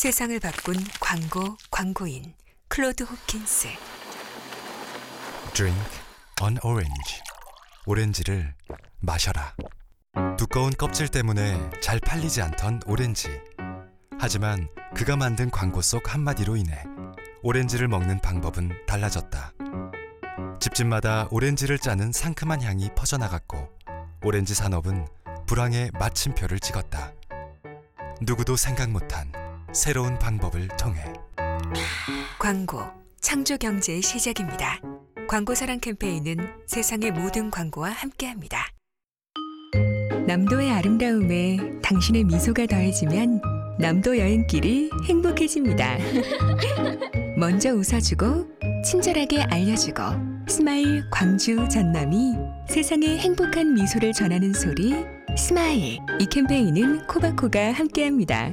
[0.00, 2.32] 세상을 바꾼 광고 광고인
[2.68, 3.68] 클로드 호킨스.
[5.52, 5.78] Drink
[6.42, 7.20] an orange.
[7.84, 8.54] 오렌지를
[9.00, 9.54] 마셔라.
[10.38, 13.28] 두꺼운 껍질 때문에 잘 팔리지 않던 오렌지.
[14.18, 16.82] 하지만 그가 만든 광고 속 한마디로 인해
[17.42, 19.52] 오렌지를 먹는 방법은 달라졌다.
[20.62, 23.68] 집집마다 오렌지를 짜는 상큼한 향이 퍼져나갔고
[24.22, 25.06] 오렌지 산업은
[25.46, 27.12] 불황의 마침표를 찍었다.
[28.22, 29.30] 누구도 생각 못한
[29.72, 31.00] 새로운 방법을 통해
[32.38, 32.82] 광고
[33.20, 34.80] 창조 경제의 시작입니다.
[35.28, 36.36] 광고 사랑 캠페인은
[36.66, 38.66] 세상의 모든 광고와 함께합니다.
[40.26, 43.40] 남도의 아름다움에 당신의 미소가 더해지면
[43.78, 45.98] 남도 여행길이 행복해집니다.
[47.38, 48.48] 먼저 웃어주고
[48.84, 50.02] 친절하게 알려주고
[50.48, 52.34] 스마일 광주 전남이
[52.68, 54.94] 세상에 행복한 미소를 전하는 소리
[55.38, 58.52] 스마일 이 캠페인은 코바코가 함께합니다.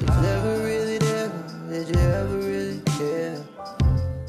[0.01, 1.29] was ever really there.
[1.69, 3.39] Did you ever really care?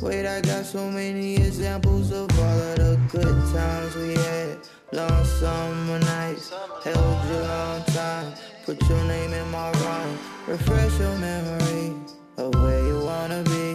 [0.01, 4.57] Wait, I got so many examples of all of the good times we had.
[4.91, 6.49] Long summer nights,
[6.83, 8.33] held you long time.
[8.65, 10.17] Put your name in my rhyme,
[10.47, 11.93] refresh your memory
[12.37, 13.69] of where you wanna be.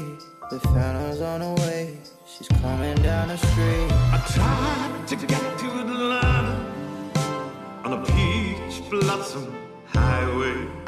[0.51, 3.89] The fountain's on the way, she's coming down the street.
[4.17, 5.52] I tried to get
[9.13, 9.55] lonesome
[9.89, 10.82] highway.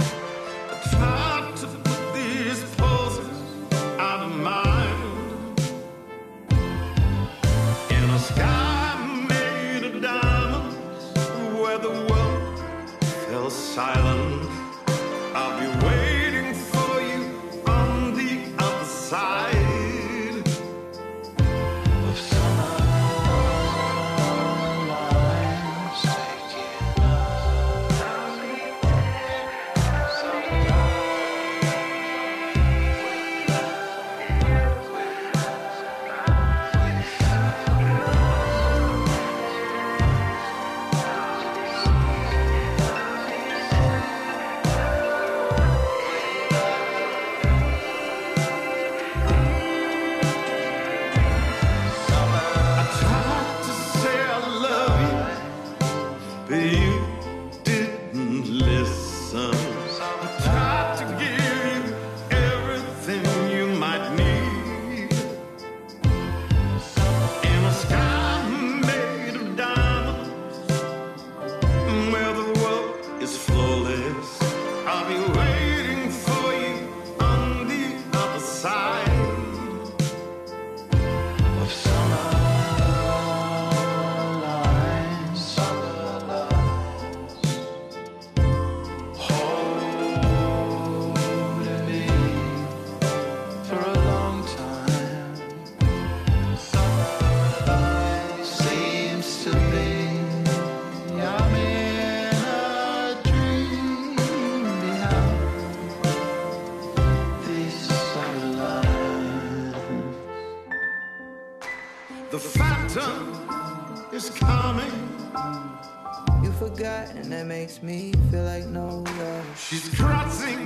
[116.94, 117.98] that, and that makes me
[118.30, 118.86] feel like no
[119.20, 119.46] love.
[119.68, 120.60] She's crossing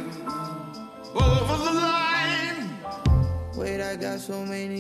[1.23, 2.63] over the line.
[3.59, 4.78] Wait, I got so many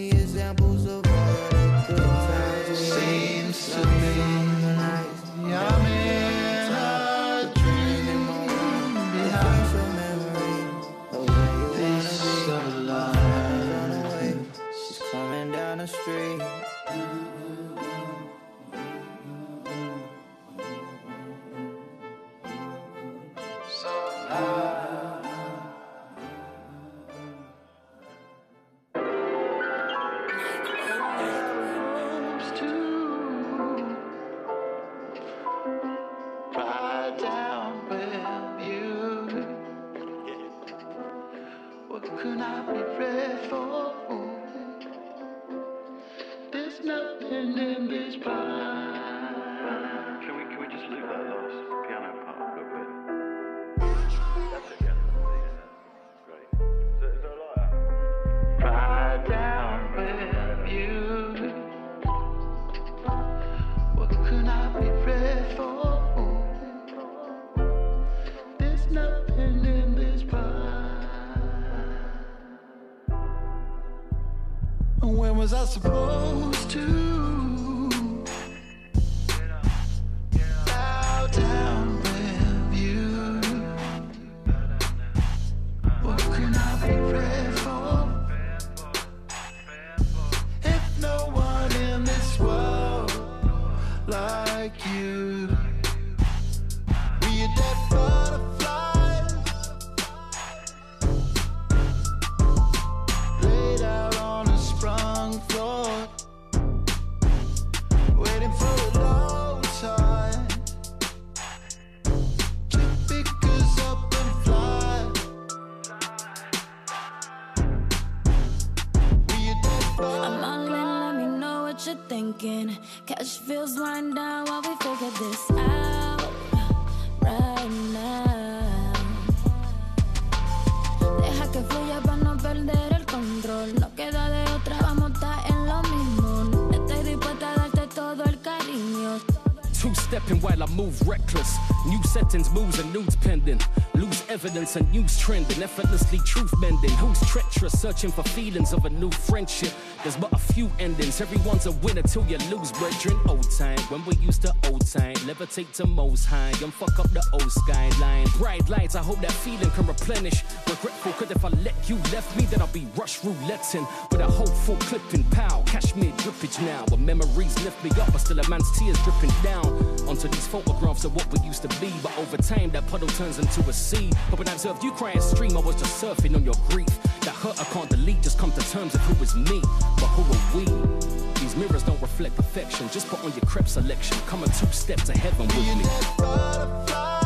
[142.29, 143.61] skeletons, moves and nudes pending.
[143.95, 146.91] Lose evidence and news trending, effortlessly truth bending.
[146.99, 149.71] Who's treacherous, searching for feelings of a new friendship?
[150.03, 153.19] There's but a few endings, everyone's a winner till you lose, brethren.
[153.29, 157.11] Old time, when we used to old time, levitate to most high, and fuck up
[157.13, 158.27] the old skyline.
[158.39, 160.45] Bright lights, I hope that feeling can replenish.
[160.69, 164.27] Regretful, cause if I let you left me, then I'll be rush rouletting with a
[164.31, 165.25] hopeful clipping.
[165.31, 165.65] Pow,
[165.97, 169.67] me drippage now, but memories lift me up, but still a man's tears dripping down
[170.09, 171.93] onto these photographs of what we used to be.
[172.03, 174.11] But over time, that puddle turns into a sea.
[174.28, 176.89] But when I observed you crying stream, I was just surfing on your grief.
[177.23, 179.61] That hurt I can't delete, just come to terms with who is me.
[179.97, 181.40] But who are we?
[181.40, 182.89] These mirrors don't reflect perfection.
[182.90, 184.16] Just put on your crap selection.
[184.27, 187.18] Come a two step to heaven with me.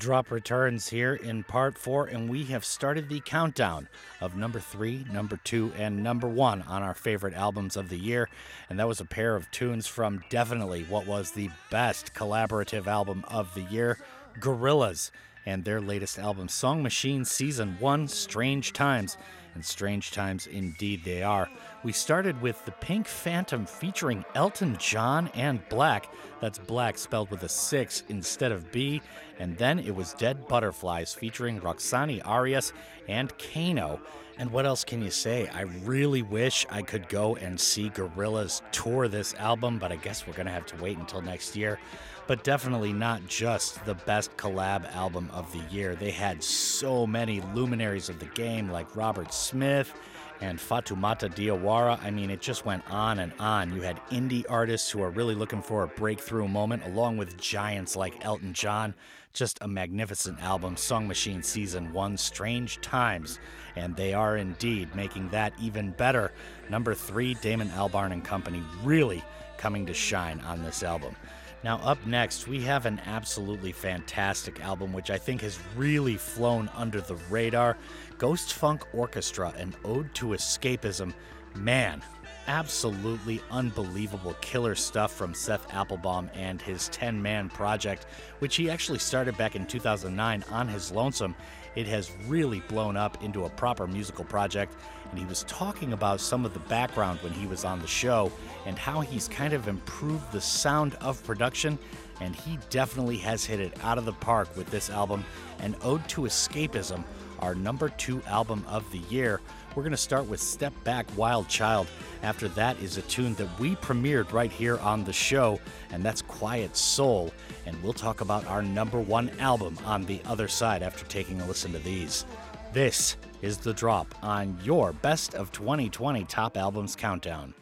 [0.00, 3.86] drop returns here in part four, and we have started the countdown
[4.22, 8.26] of number three, number two, and number one on our favorite albums of the year.
[8.70, 13.24] And that was a pair of tunes from definitely what was the best collaborative album
[13.28, 13.98] of the year
[14.40, 15.10] Gorillaz
[15.44, 19.16] and their latest album, Song Machine Season 1 Strange Timez.
[19.54, 21.48] And strange times indeed they are.
[21.82, 26.04] We started with The Pink Phantom featuring Elton John and 6lack.
[26.38, 29.00] That's Black spelled with a six instead of B.
[29.38, 32.74] And then it was Dead Butterflies featuring Roxani Arias
[33.08, 33.98] and Kano.
[34.36, 35.48] And what else can you say?
[35.54, 40.26] I really wish I could go and see Gorillaz tour this album, but I guess
[40.26, 41.78] we're going to have to wait until next year.
[42.26, 45.94] But definitely not just the best collab album of the year.
[45.96, 49.94] They had so many luminaries of the game like Robert Smith
[50.40, 52.02] and Fatoumata Diawara.
[52.02, 53.74] I mean, it just went on and on.
[53.74, 57.96] You had indie artists who are really looking for a breakthrough moment, along with giants
[57.96, 58.94] like Elton John.
[59.32, 63.38] Just a magnificent album, Song Machine Season 1, Strange Timez.
[63.76, 66.32] And they are indeed making that even better.
[66.68, 69.22] Number three, Damon Albarn and Company really
[69.56, 71.14] coming to shine on this album.
[71.62, 76.70] Now, up next, we have an absolutely fantastic album, which I think has really flown
[76.74, 77.76] under the radar.
[78.20, 81.14] Ghost Funk Orchestra, an ode to escapism.
[81.54, 82.02] Man,
[82.48, 88.04] absolutely unbelievable killer stuff from Seth Applebaum and his 10 man project,
[88.40, 91.34] which he actually started back in 2009 on his lonesome.
[91.76, 94.76] It has really blown up into a proper musical project,
[95.08, 98.30] and he was talking about some of the background when he was on the show
[98.66, 101.78] and how he's kind of improved the sound of production.
[102.20, 105.24] And he definitely has hit it out of the park with this album,
[105.60, 107.02] an ode to escapism,
[107.40, 109.40] our number two album of the year.
[109.74, 111.86] We're going to start with Step Back Wild Child.
[112.22, 115.60] After that is a tune that we premiered right here on the show,
[115.90, 117.32] and that's Quiet Soul.
[117.66, 121.46] And we'll talk about our number one album on the other side after taking a
[121.46, 122.24] listen to these.
[122.72, 127.54] This is The Drop on your Best of 2020 Top Albums Countdown.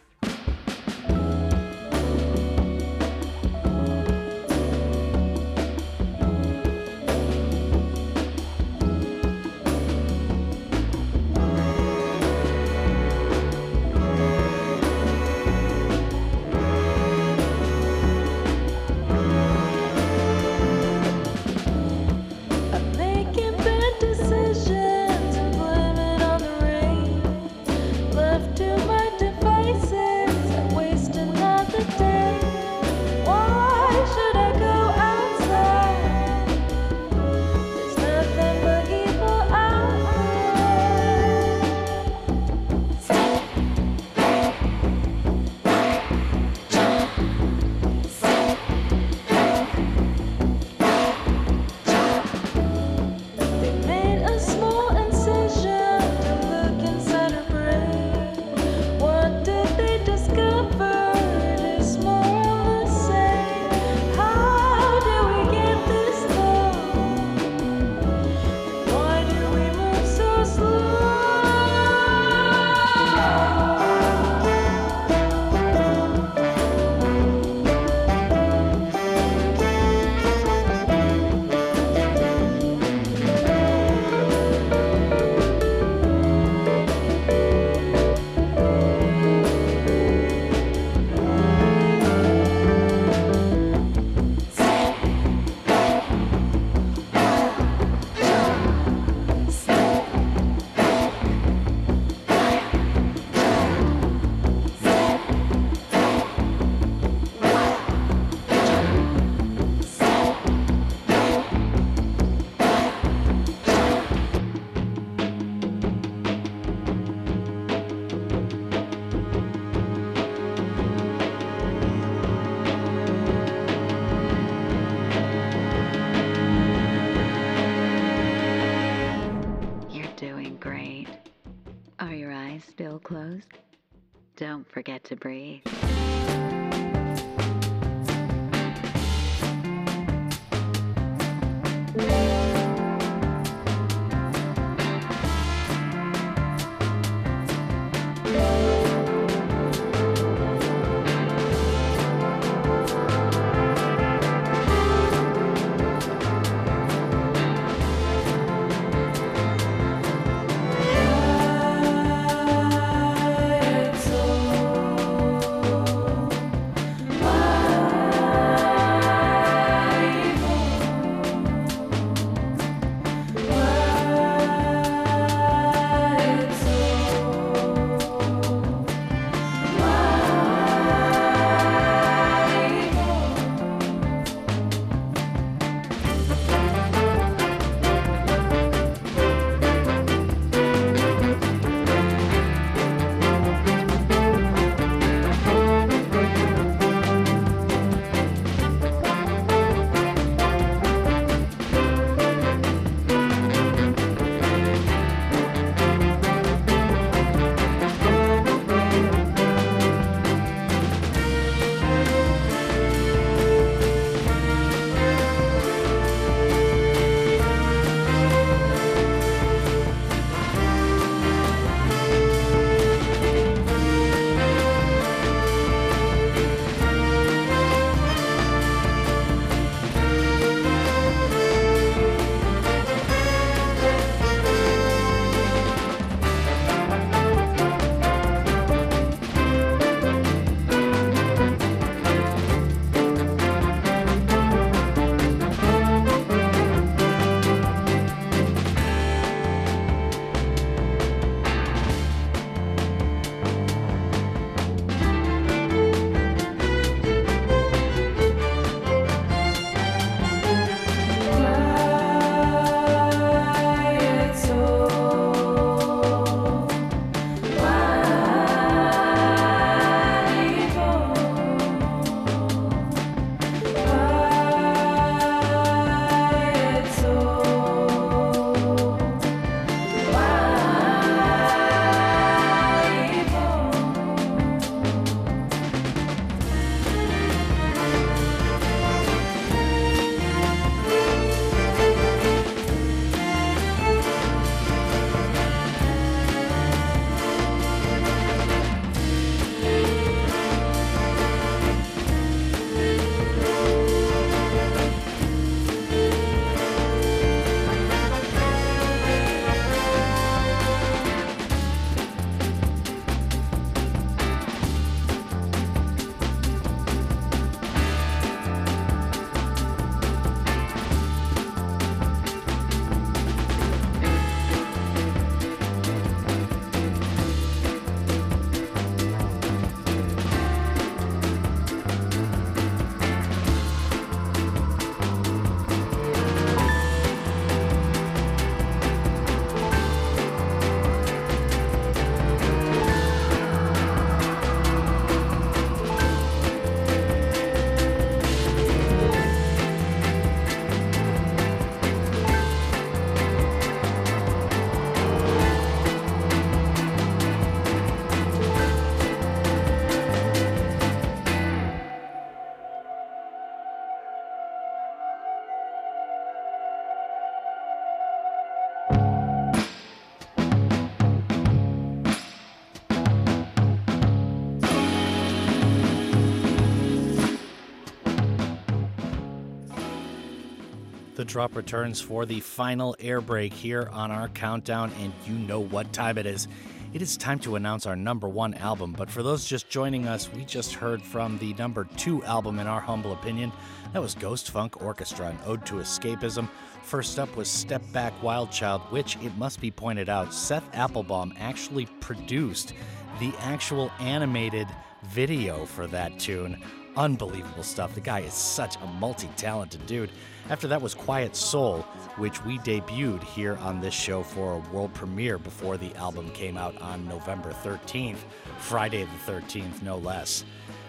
[381.19, 385.59] The drop returns for the final air break here on our countdown, and you know
[385.59, 386.47] what time it is.
[386.95, 390.33] It is time to announce our number one album, but for those just joining us,
[390.33, 393.51] we just heard from the number two album, in our humble opinion.
[393.93, 396.49] That was Ghost Funk Orchestra, an ode to escapism.
[396.85, 401.35] First up was Step Back Wild Child, which, it must be pointed out, Seth Applebaum
[401.41, 402.75] actually produced
[403.19, 404.69] the actual animated
[405.07, 406.63] video for that tune.
[406.97, 407.93] Unbelievable stuff.
[407.97, 410.11] The guy is such a multi talented dude.
[410.51, 411.81] After that was Quiet Soul,
[412.17, 416.57] which we debuted here on this show for a world premiere before the album came
[416.57, 418.17] out on November 13th,
[418.59, 420.45] Friday the 13th, no less.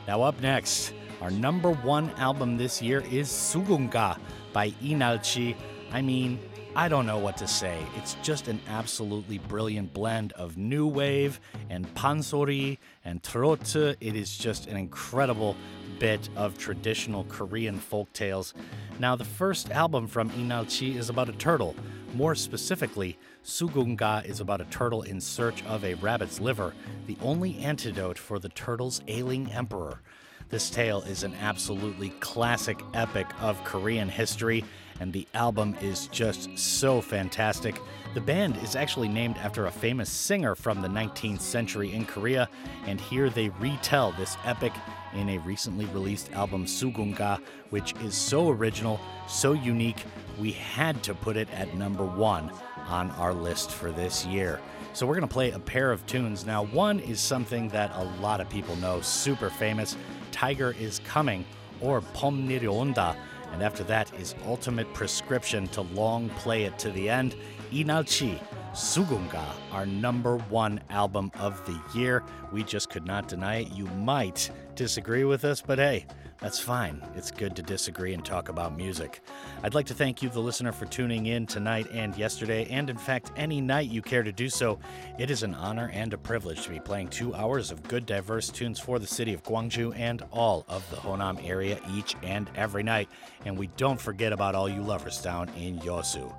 [0.08, 4.18] Now, up next, our number one album this year is Sugungga
[4.54, 5.58] by LEENALCHI.
[5.92, 6.40] I mean,
[6.74, 7.80] I don't know what to say.
[7.98, 13.98] It's just an absolutely brilliant blend of new wave and pansori and trote.
[14.00, 15.58] It is just an incredible
[16.00, 18.54] bit of traditional Korean folk tales
[19.00, 21.76] now, the first album from LEENALCHI is about a turtle.
[22.14, 26.74] More specifically, Sugungga is about a turtle in search of a rabbit's liver,
[27.08, 30.02] the only antidote for the turtle's ailing emperor.
[30.50, 34.66] This tale is an absolutely classic epic of Korean history
[35.00, 37.80] and the album is just so fantastic.
[38.14, 42.50] The band is actually named after a famous singer from the 19th century in Korea,
[42.86, 44.74] and here they retell this epic
[45.14, 47.40] in a recently released album, Sugungga,
[47.70, 50.04] which is so original, so unique,
[50.40, 52.52] we had to put it at number one
[52.88, 54.60] on our list for this year.
[54.94, 56.46] So we're going to play a pair of tunes.
[56.46, 59.96] Now, one is something that a lot of people know, super famous
[60.32, 61.44] Tiger is Coming
[61.82, 63.16] or Pom Nirionda
[63.52, 67.36] and after that is Ultimate Prescription to long play it to the end.
[67.72, 68.40] LEENALCHI
[68.74, 72.24] Sugungga, our number one album of the year.
[72.52, 73.72] We just could not deny it.
[73.72, 76.06] You might disagree with us, but hey,
[76.42, 77.02] that's fine.
[77.16, 79.22] It's good to disagree and talk about music.
[79.64, 82.98] I'd like to thank you, the listener, for tuning in tonight and yesterday, and in
[82.98, 84.80] fact, any night you care to do so.
[85.18, 88.50] It is an honor and a privilege to be playing two hours of good, diverse
[88.50, 92.84] tunes for the city of Gwangju and all of the Honam area each and every
[92.84, 93.10] night.
[93.46, 96.34] And we don't forget about all you lovers down in Yeosu.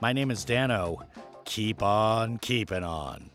[0.00, 1.02] My name is Dano.
[1.44, 3.31] Keep on keeping on.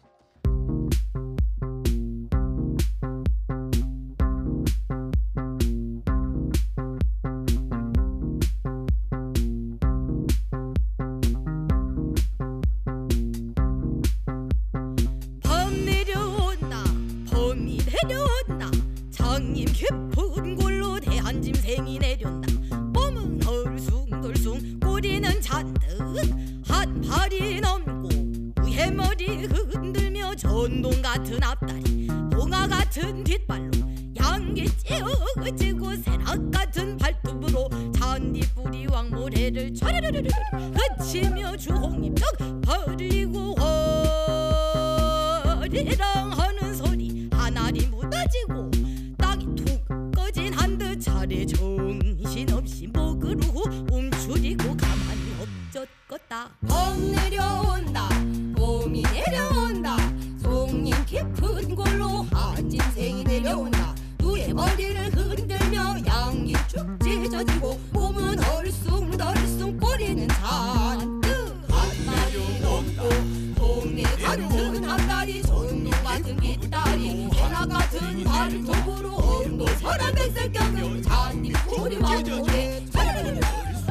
[78.47, 83.41] 나는 도구로 온른도 서란 백색 경경 잔디 우리 마음에 자리를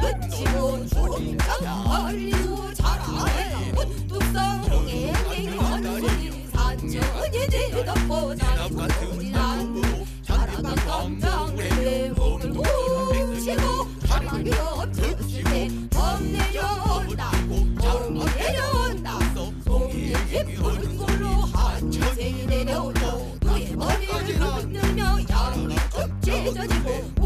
[0.01, 1.43] 붙이고 조리리도
[2.73, 3.71] 자라해
[4.07, 8.75] 뚝성에 행한 소리 산천이 뒤덮고 자고
[9.15, 9.75] 우리 난
[10.23, 15.16] 자라난 감정에 몸을 뭉치고 바람이 없지
[26.53, 27.16] Deixou de boa.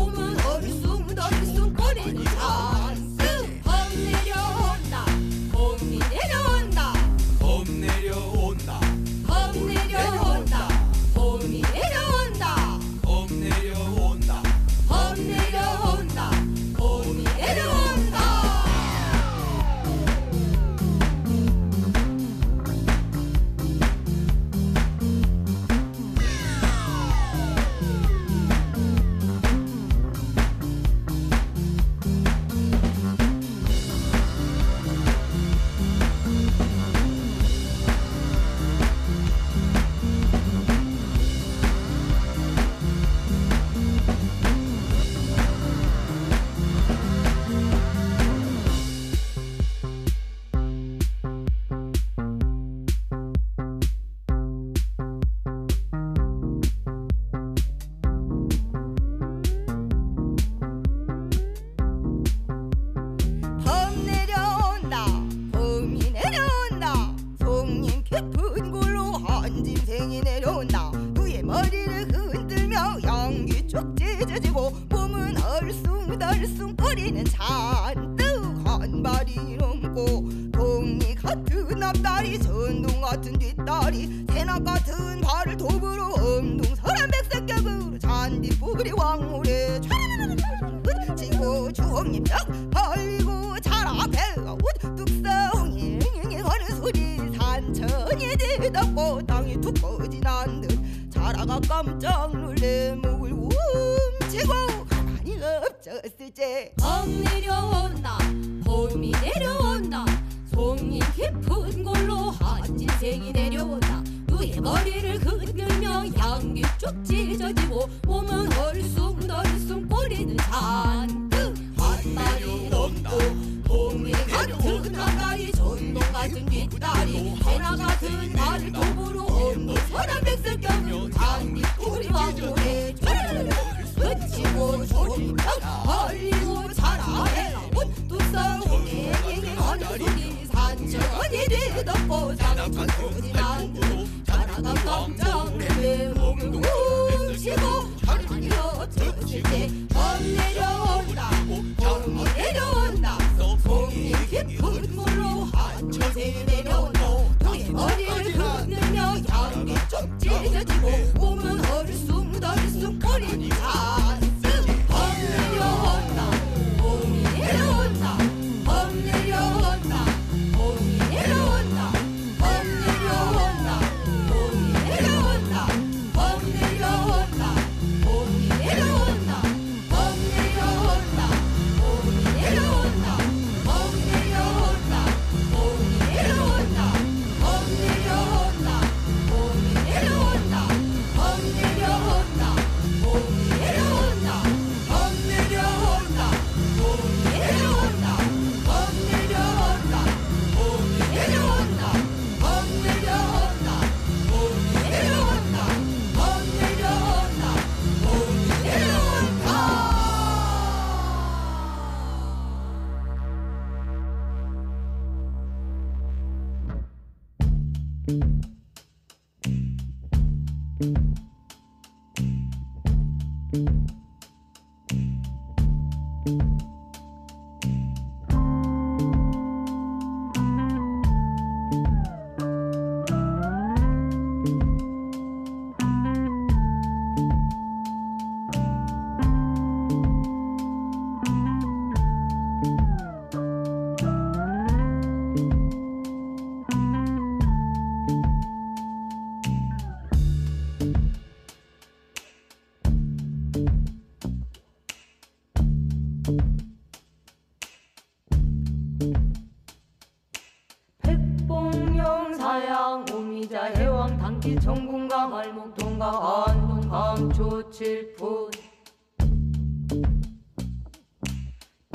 [265.44, 268.52] 월목 동과 언동험 조칠분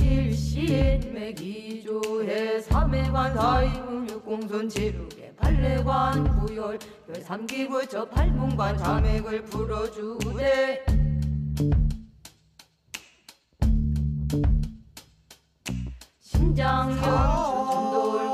[0.02, 1.36] 일시인맥
[1.84, 6.76] 조해 삼해관 사이문 육공손 지루개 팔례관 구열
[7.08, 10.82] 열삼기구처 그 팔문관 자맥을 풀어주네
[16.18, 18.25] 신장영 주준돌 아.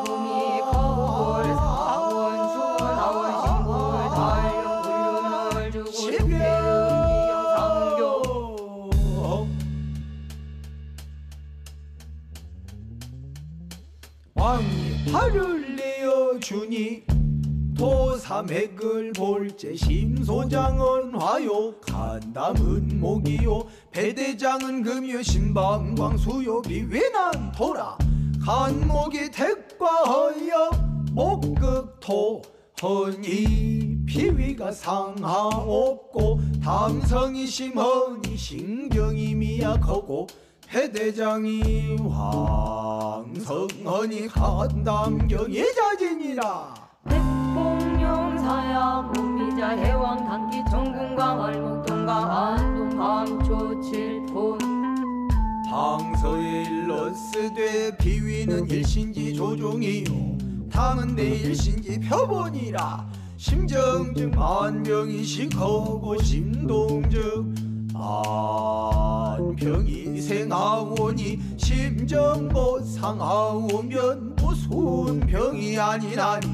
[16.43, 17.05] 주니
[17.79, 27.97] 토사맥을 볼제 심소장은 화요 간담은 목이요 배대장은 금요 신방광 수요비 위난 토라
[28.45, 30.71] 간목이 택과하여
[31.13, 32.43] 목극토
[32.83, 40.27] 허니 피위가 상하없고 담성이 심허니 신경이 미약하고
[40.73, 41.97] 해대장이
[43.45, 46.75] 황성헌이 간담경의 자진이라
[47.11, 54.57] 백봉룡 사약 우미자 해왕 단기 정군강 월목동강 안동 강초 칠폰
[55.71, 60.39] 황서일로스되 비위는 일신지 조종이요
[60.71, 76.47] 탐은 내 일신지 표본이라 심정증 만병이식 하고 심동증 안평이 생하오니 심정보상하오면 무슨 병이 아니라니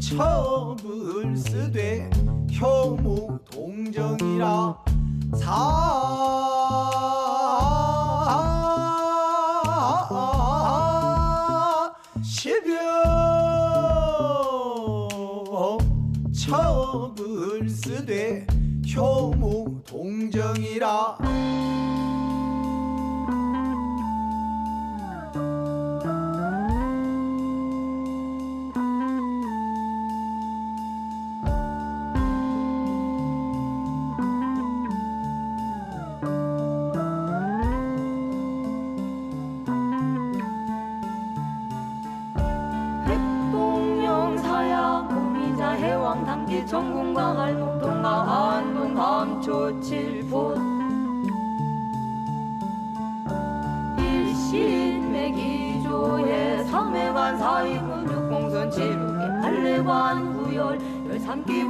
[0.00, 0.59] 천
[1.72, 2.08] 돼
[2.50, 4.84] 혐오 동정이라
[5.36, 5.89] 사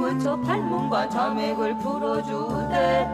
[0.01, 3.07] 부쳐 팔문과 자맥을 풀어주되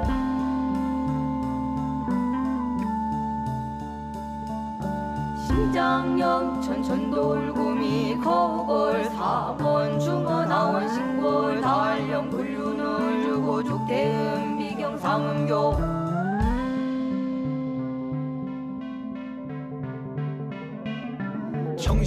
[5.46, 15.97] 신장염 천천돌구미 거골 사본 주머 나온 신골 달령 불륜을 주고 죽대음 비경 삼음교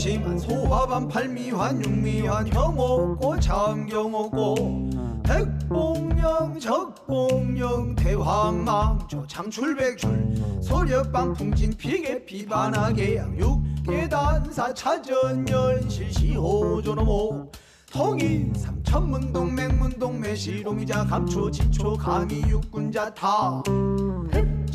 [0.01, 4.81] 심한 소화반 팔미환 육미환 형옥고 참경옥고
[5.25, 17.53] 백봉령 적봉령 대황망초 창출백출 소력방 풍진 피계 비반하게 양육계단사 차전연실 시호조노모
[17.93, 23.63] 통일 삼천문동 맹문동 매시로미자 감초 지초 감이 육군자 타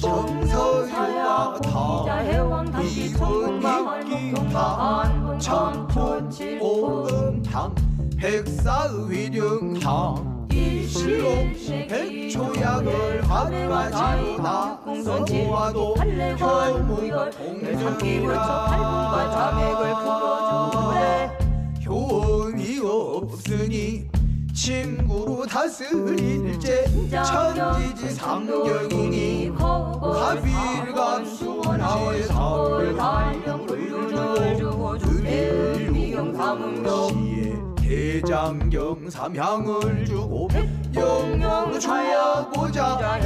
[0.05, 3.57] 정서유와 당 미군
[4.05, 7.73] 입기 당 천포지 오음당
[8.15, 11.57] 백사의령당 이시옥
[11.89, 18.67] 백초약을 한가지로다 성화도 혈문 공정이라
[19.33, 19.95] 자맥을
[21.81, 24.14] 풀어주네 효원이 없으니
[24.55, 37.35] 친구로 다스릴제 천지지 삼결궁이 가비일간 수원하의 사월 달명불주고 주비경 삼음경
[37.75, 40.47] 대장경 삼향을 주고
[40.95, 43.19] 영영 초야보자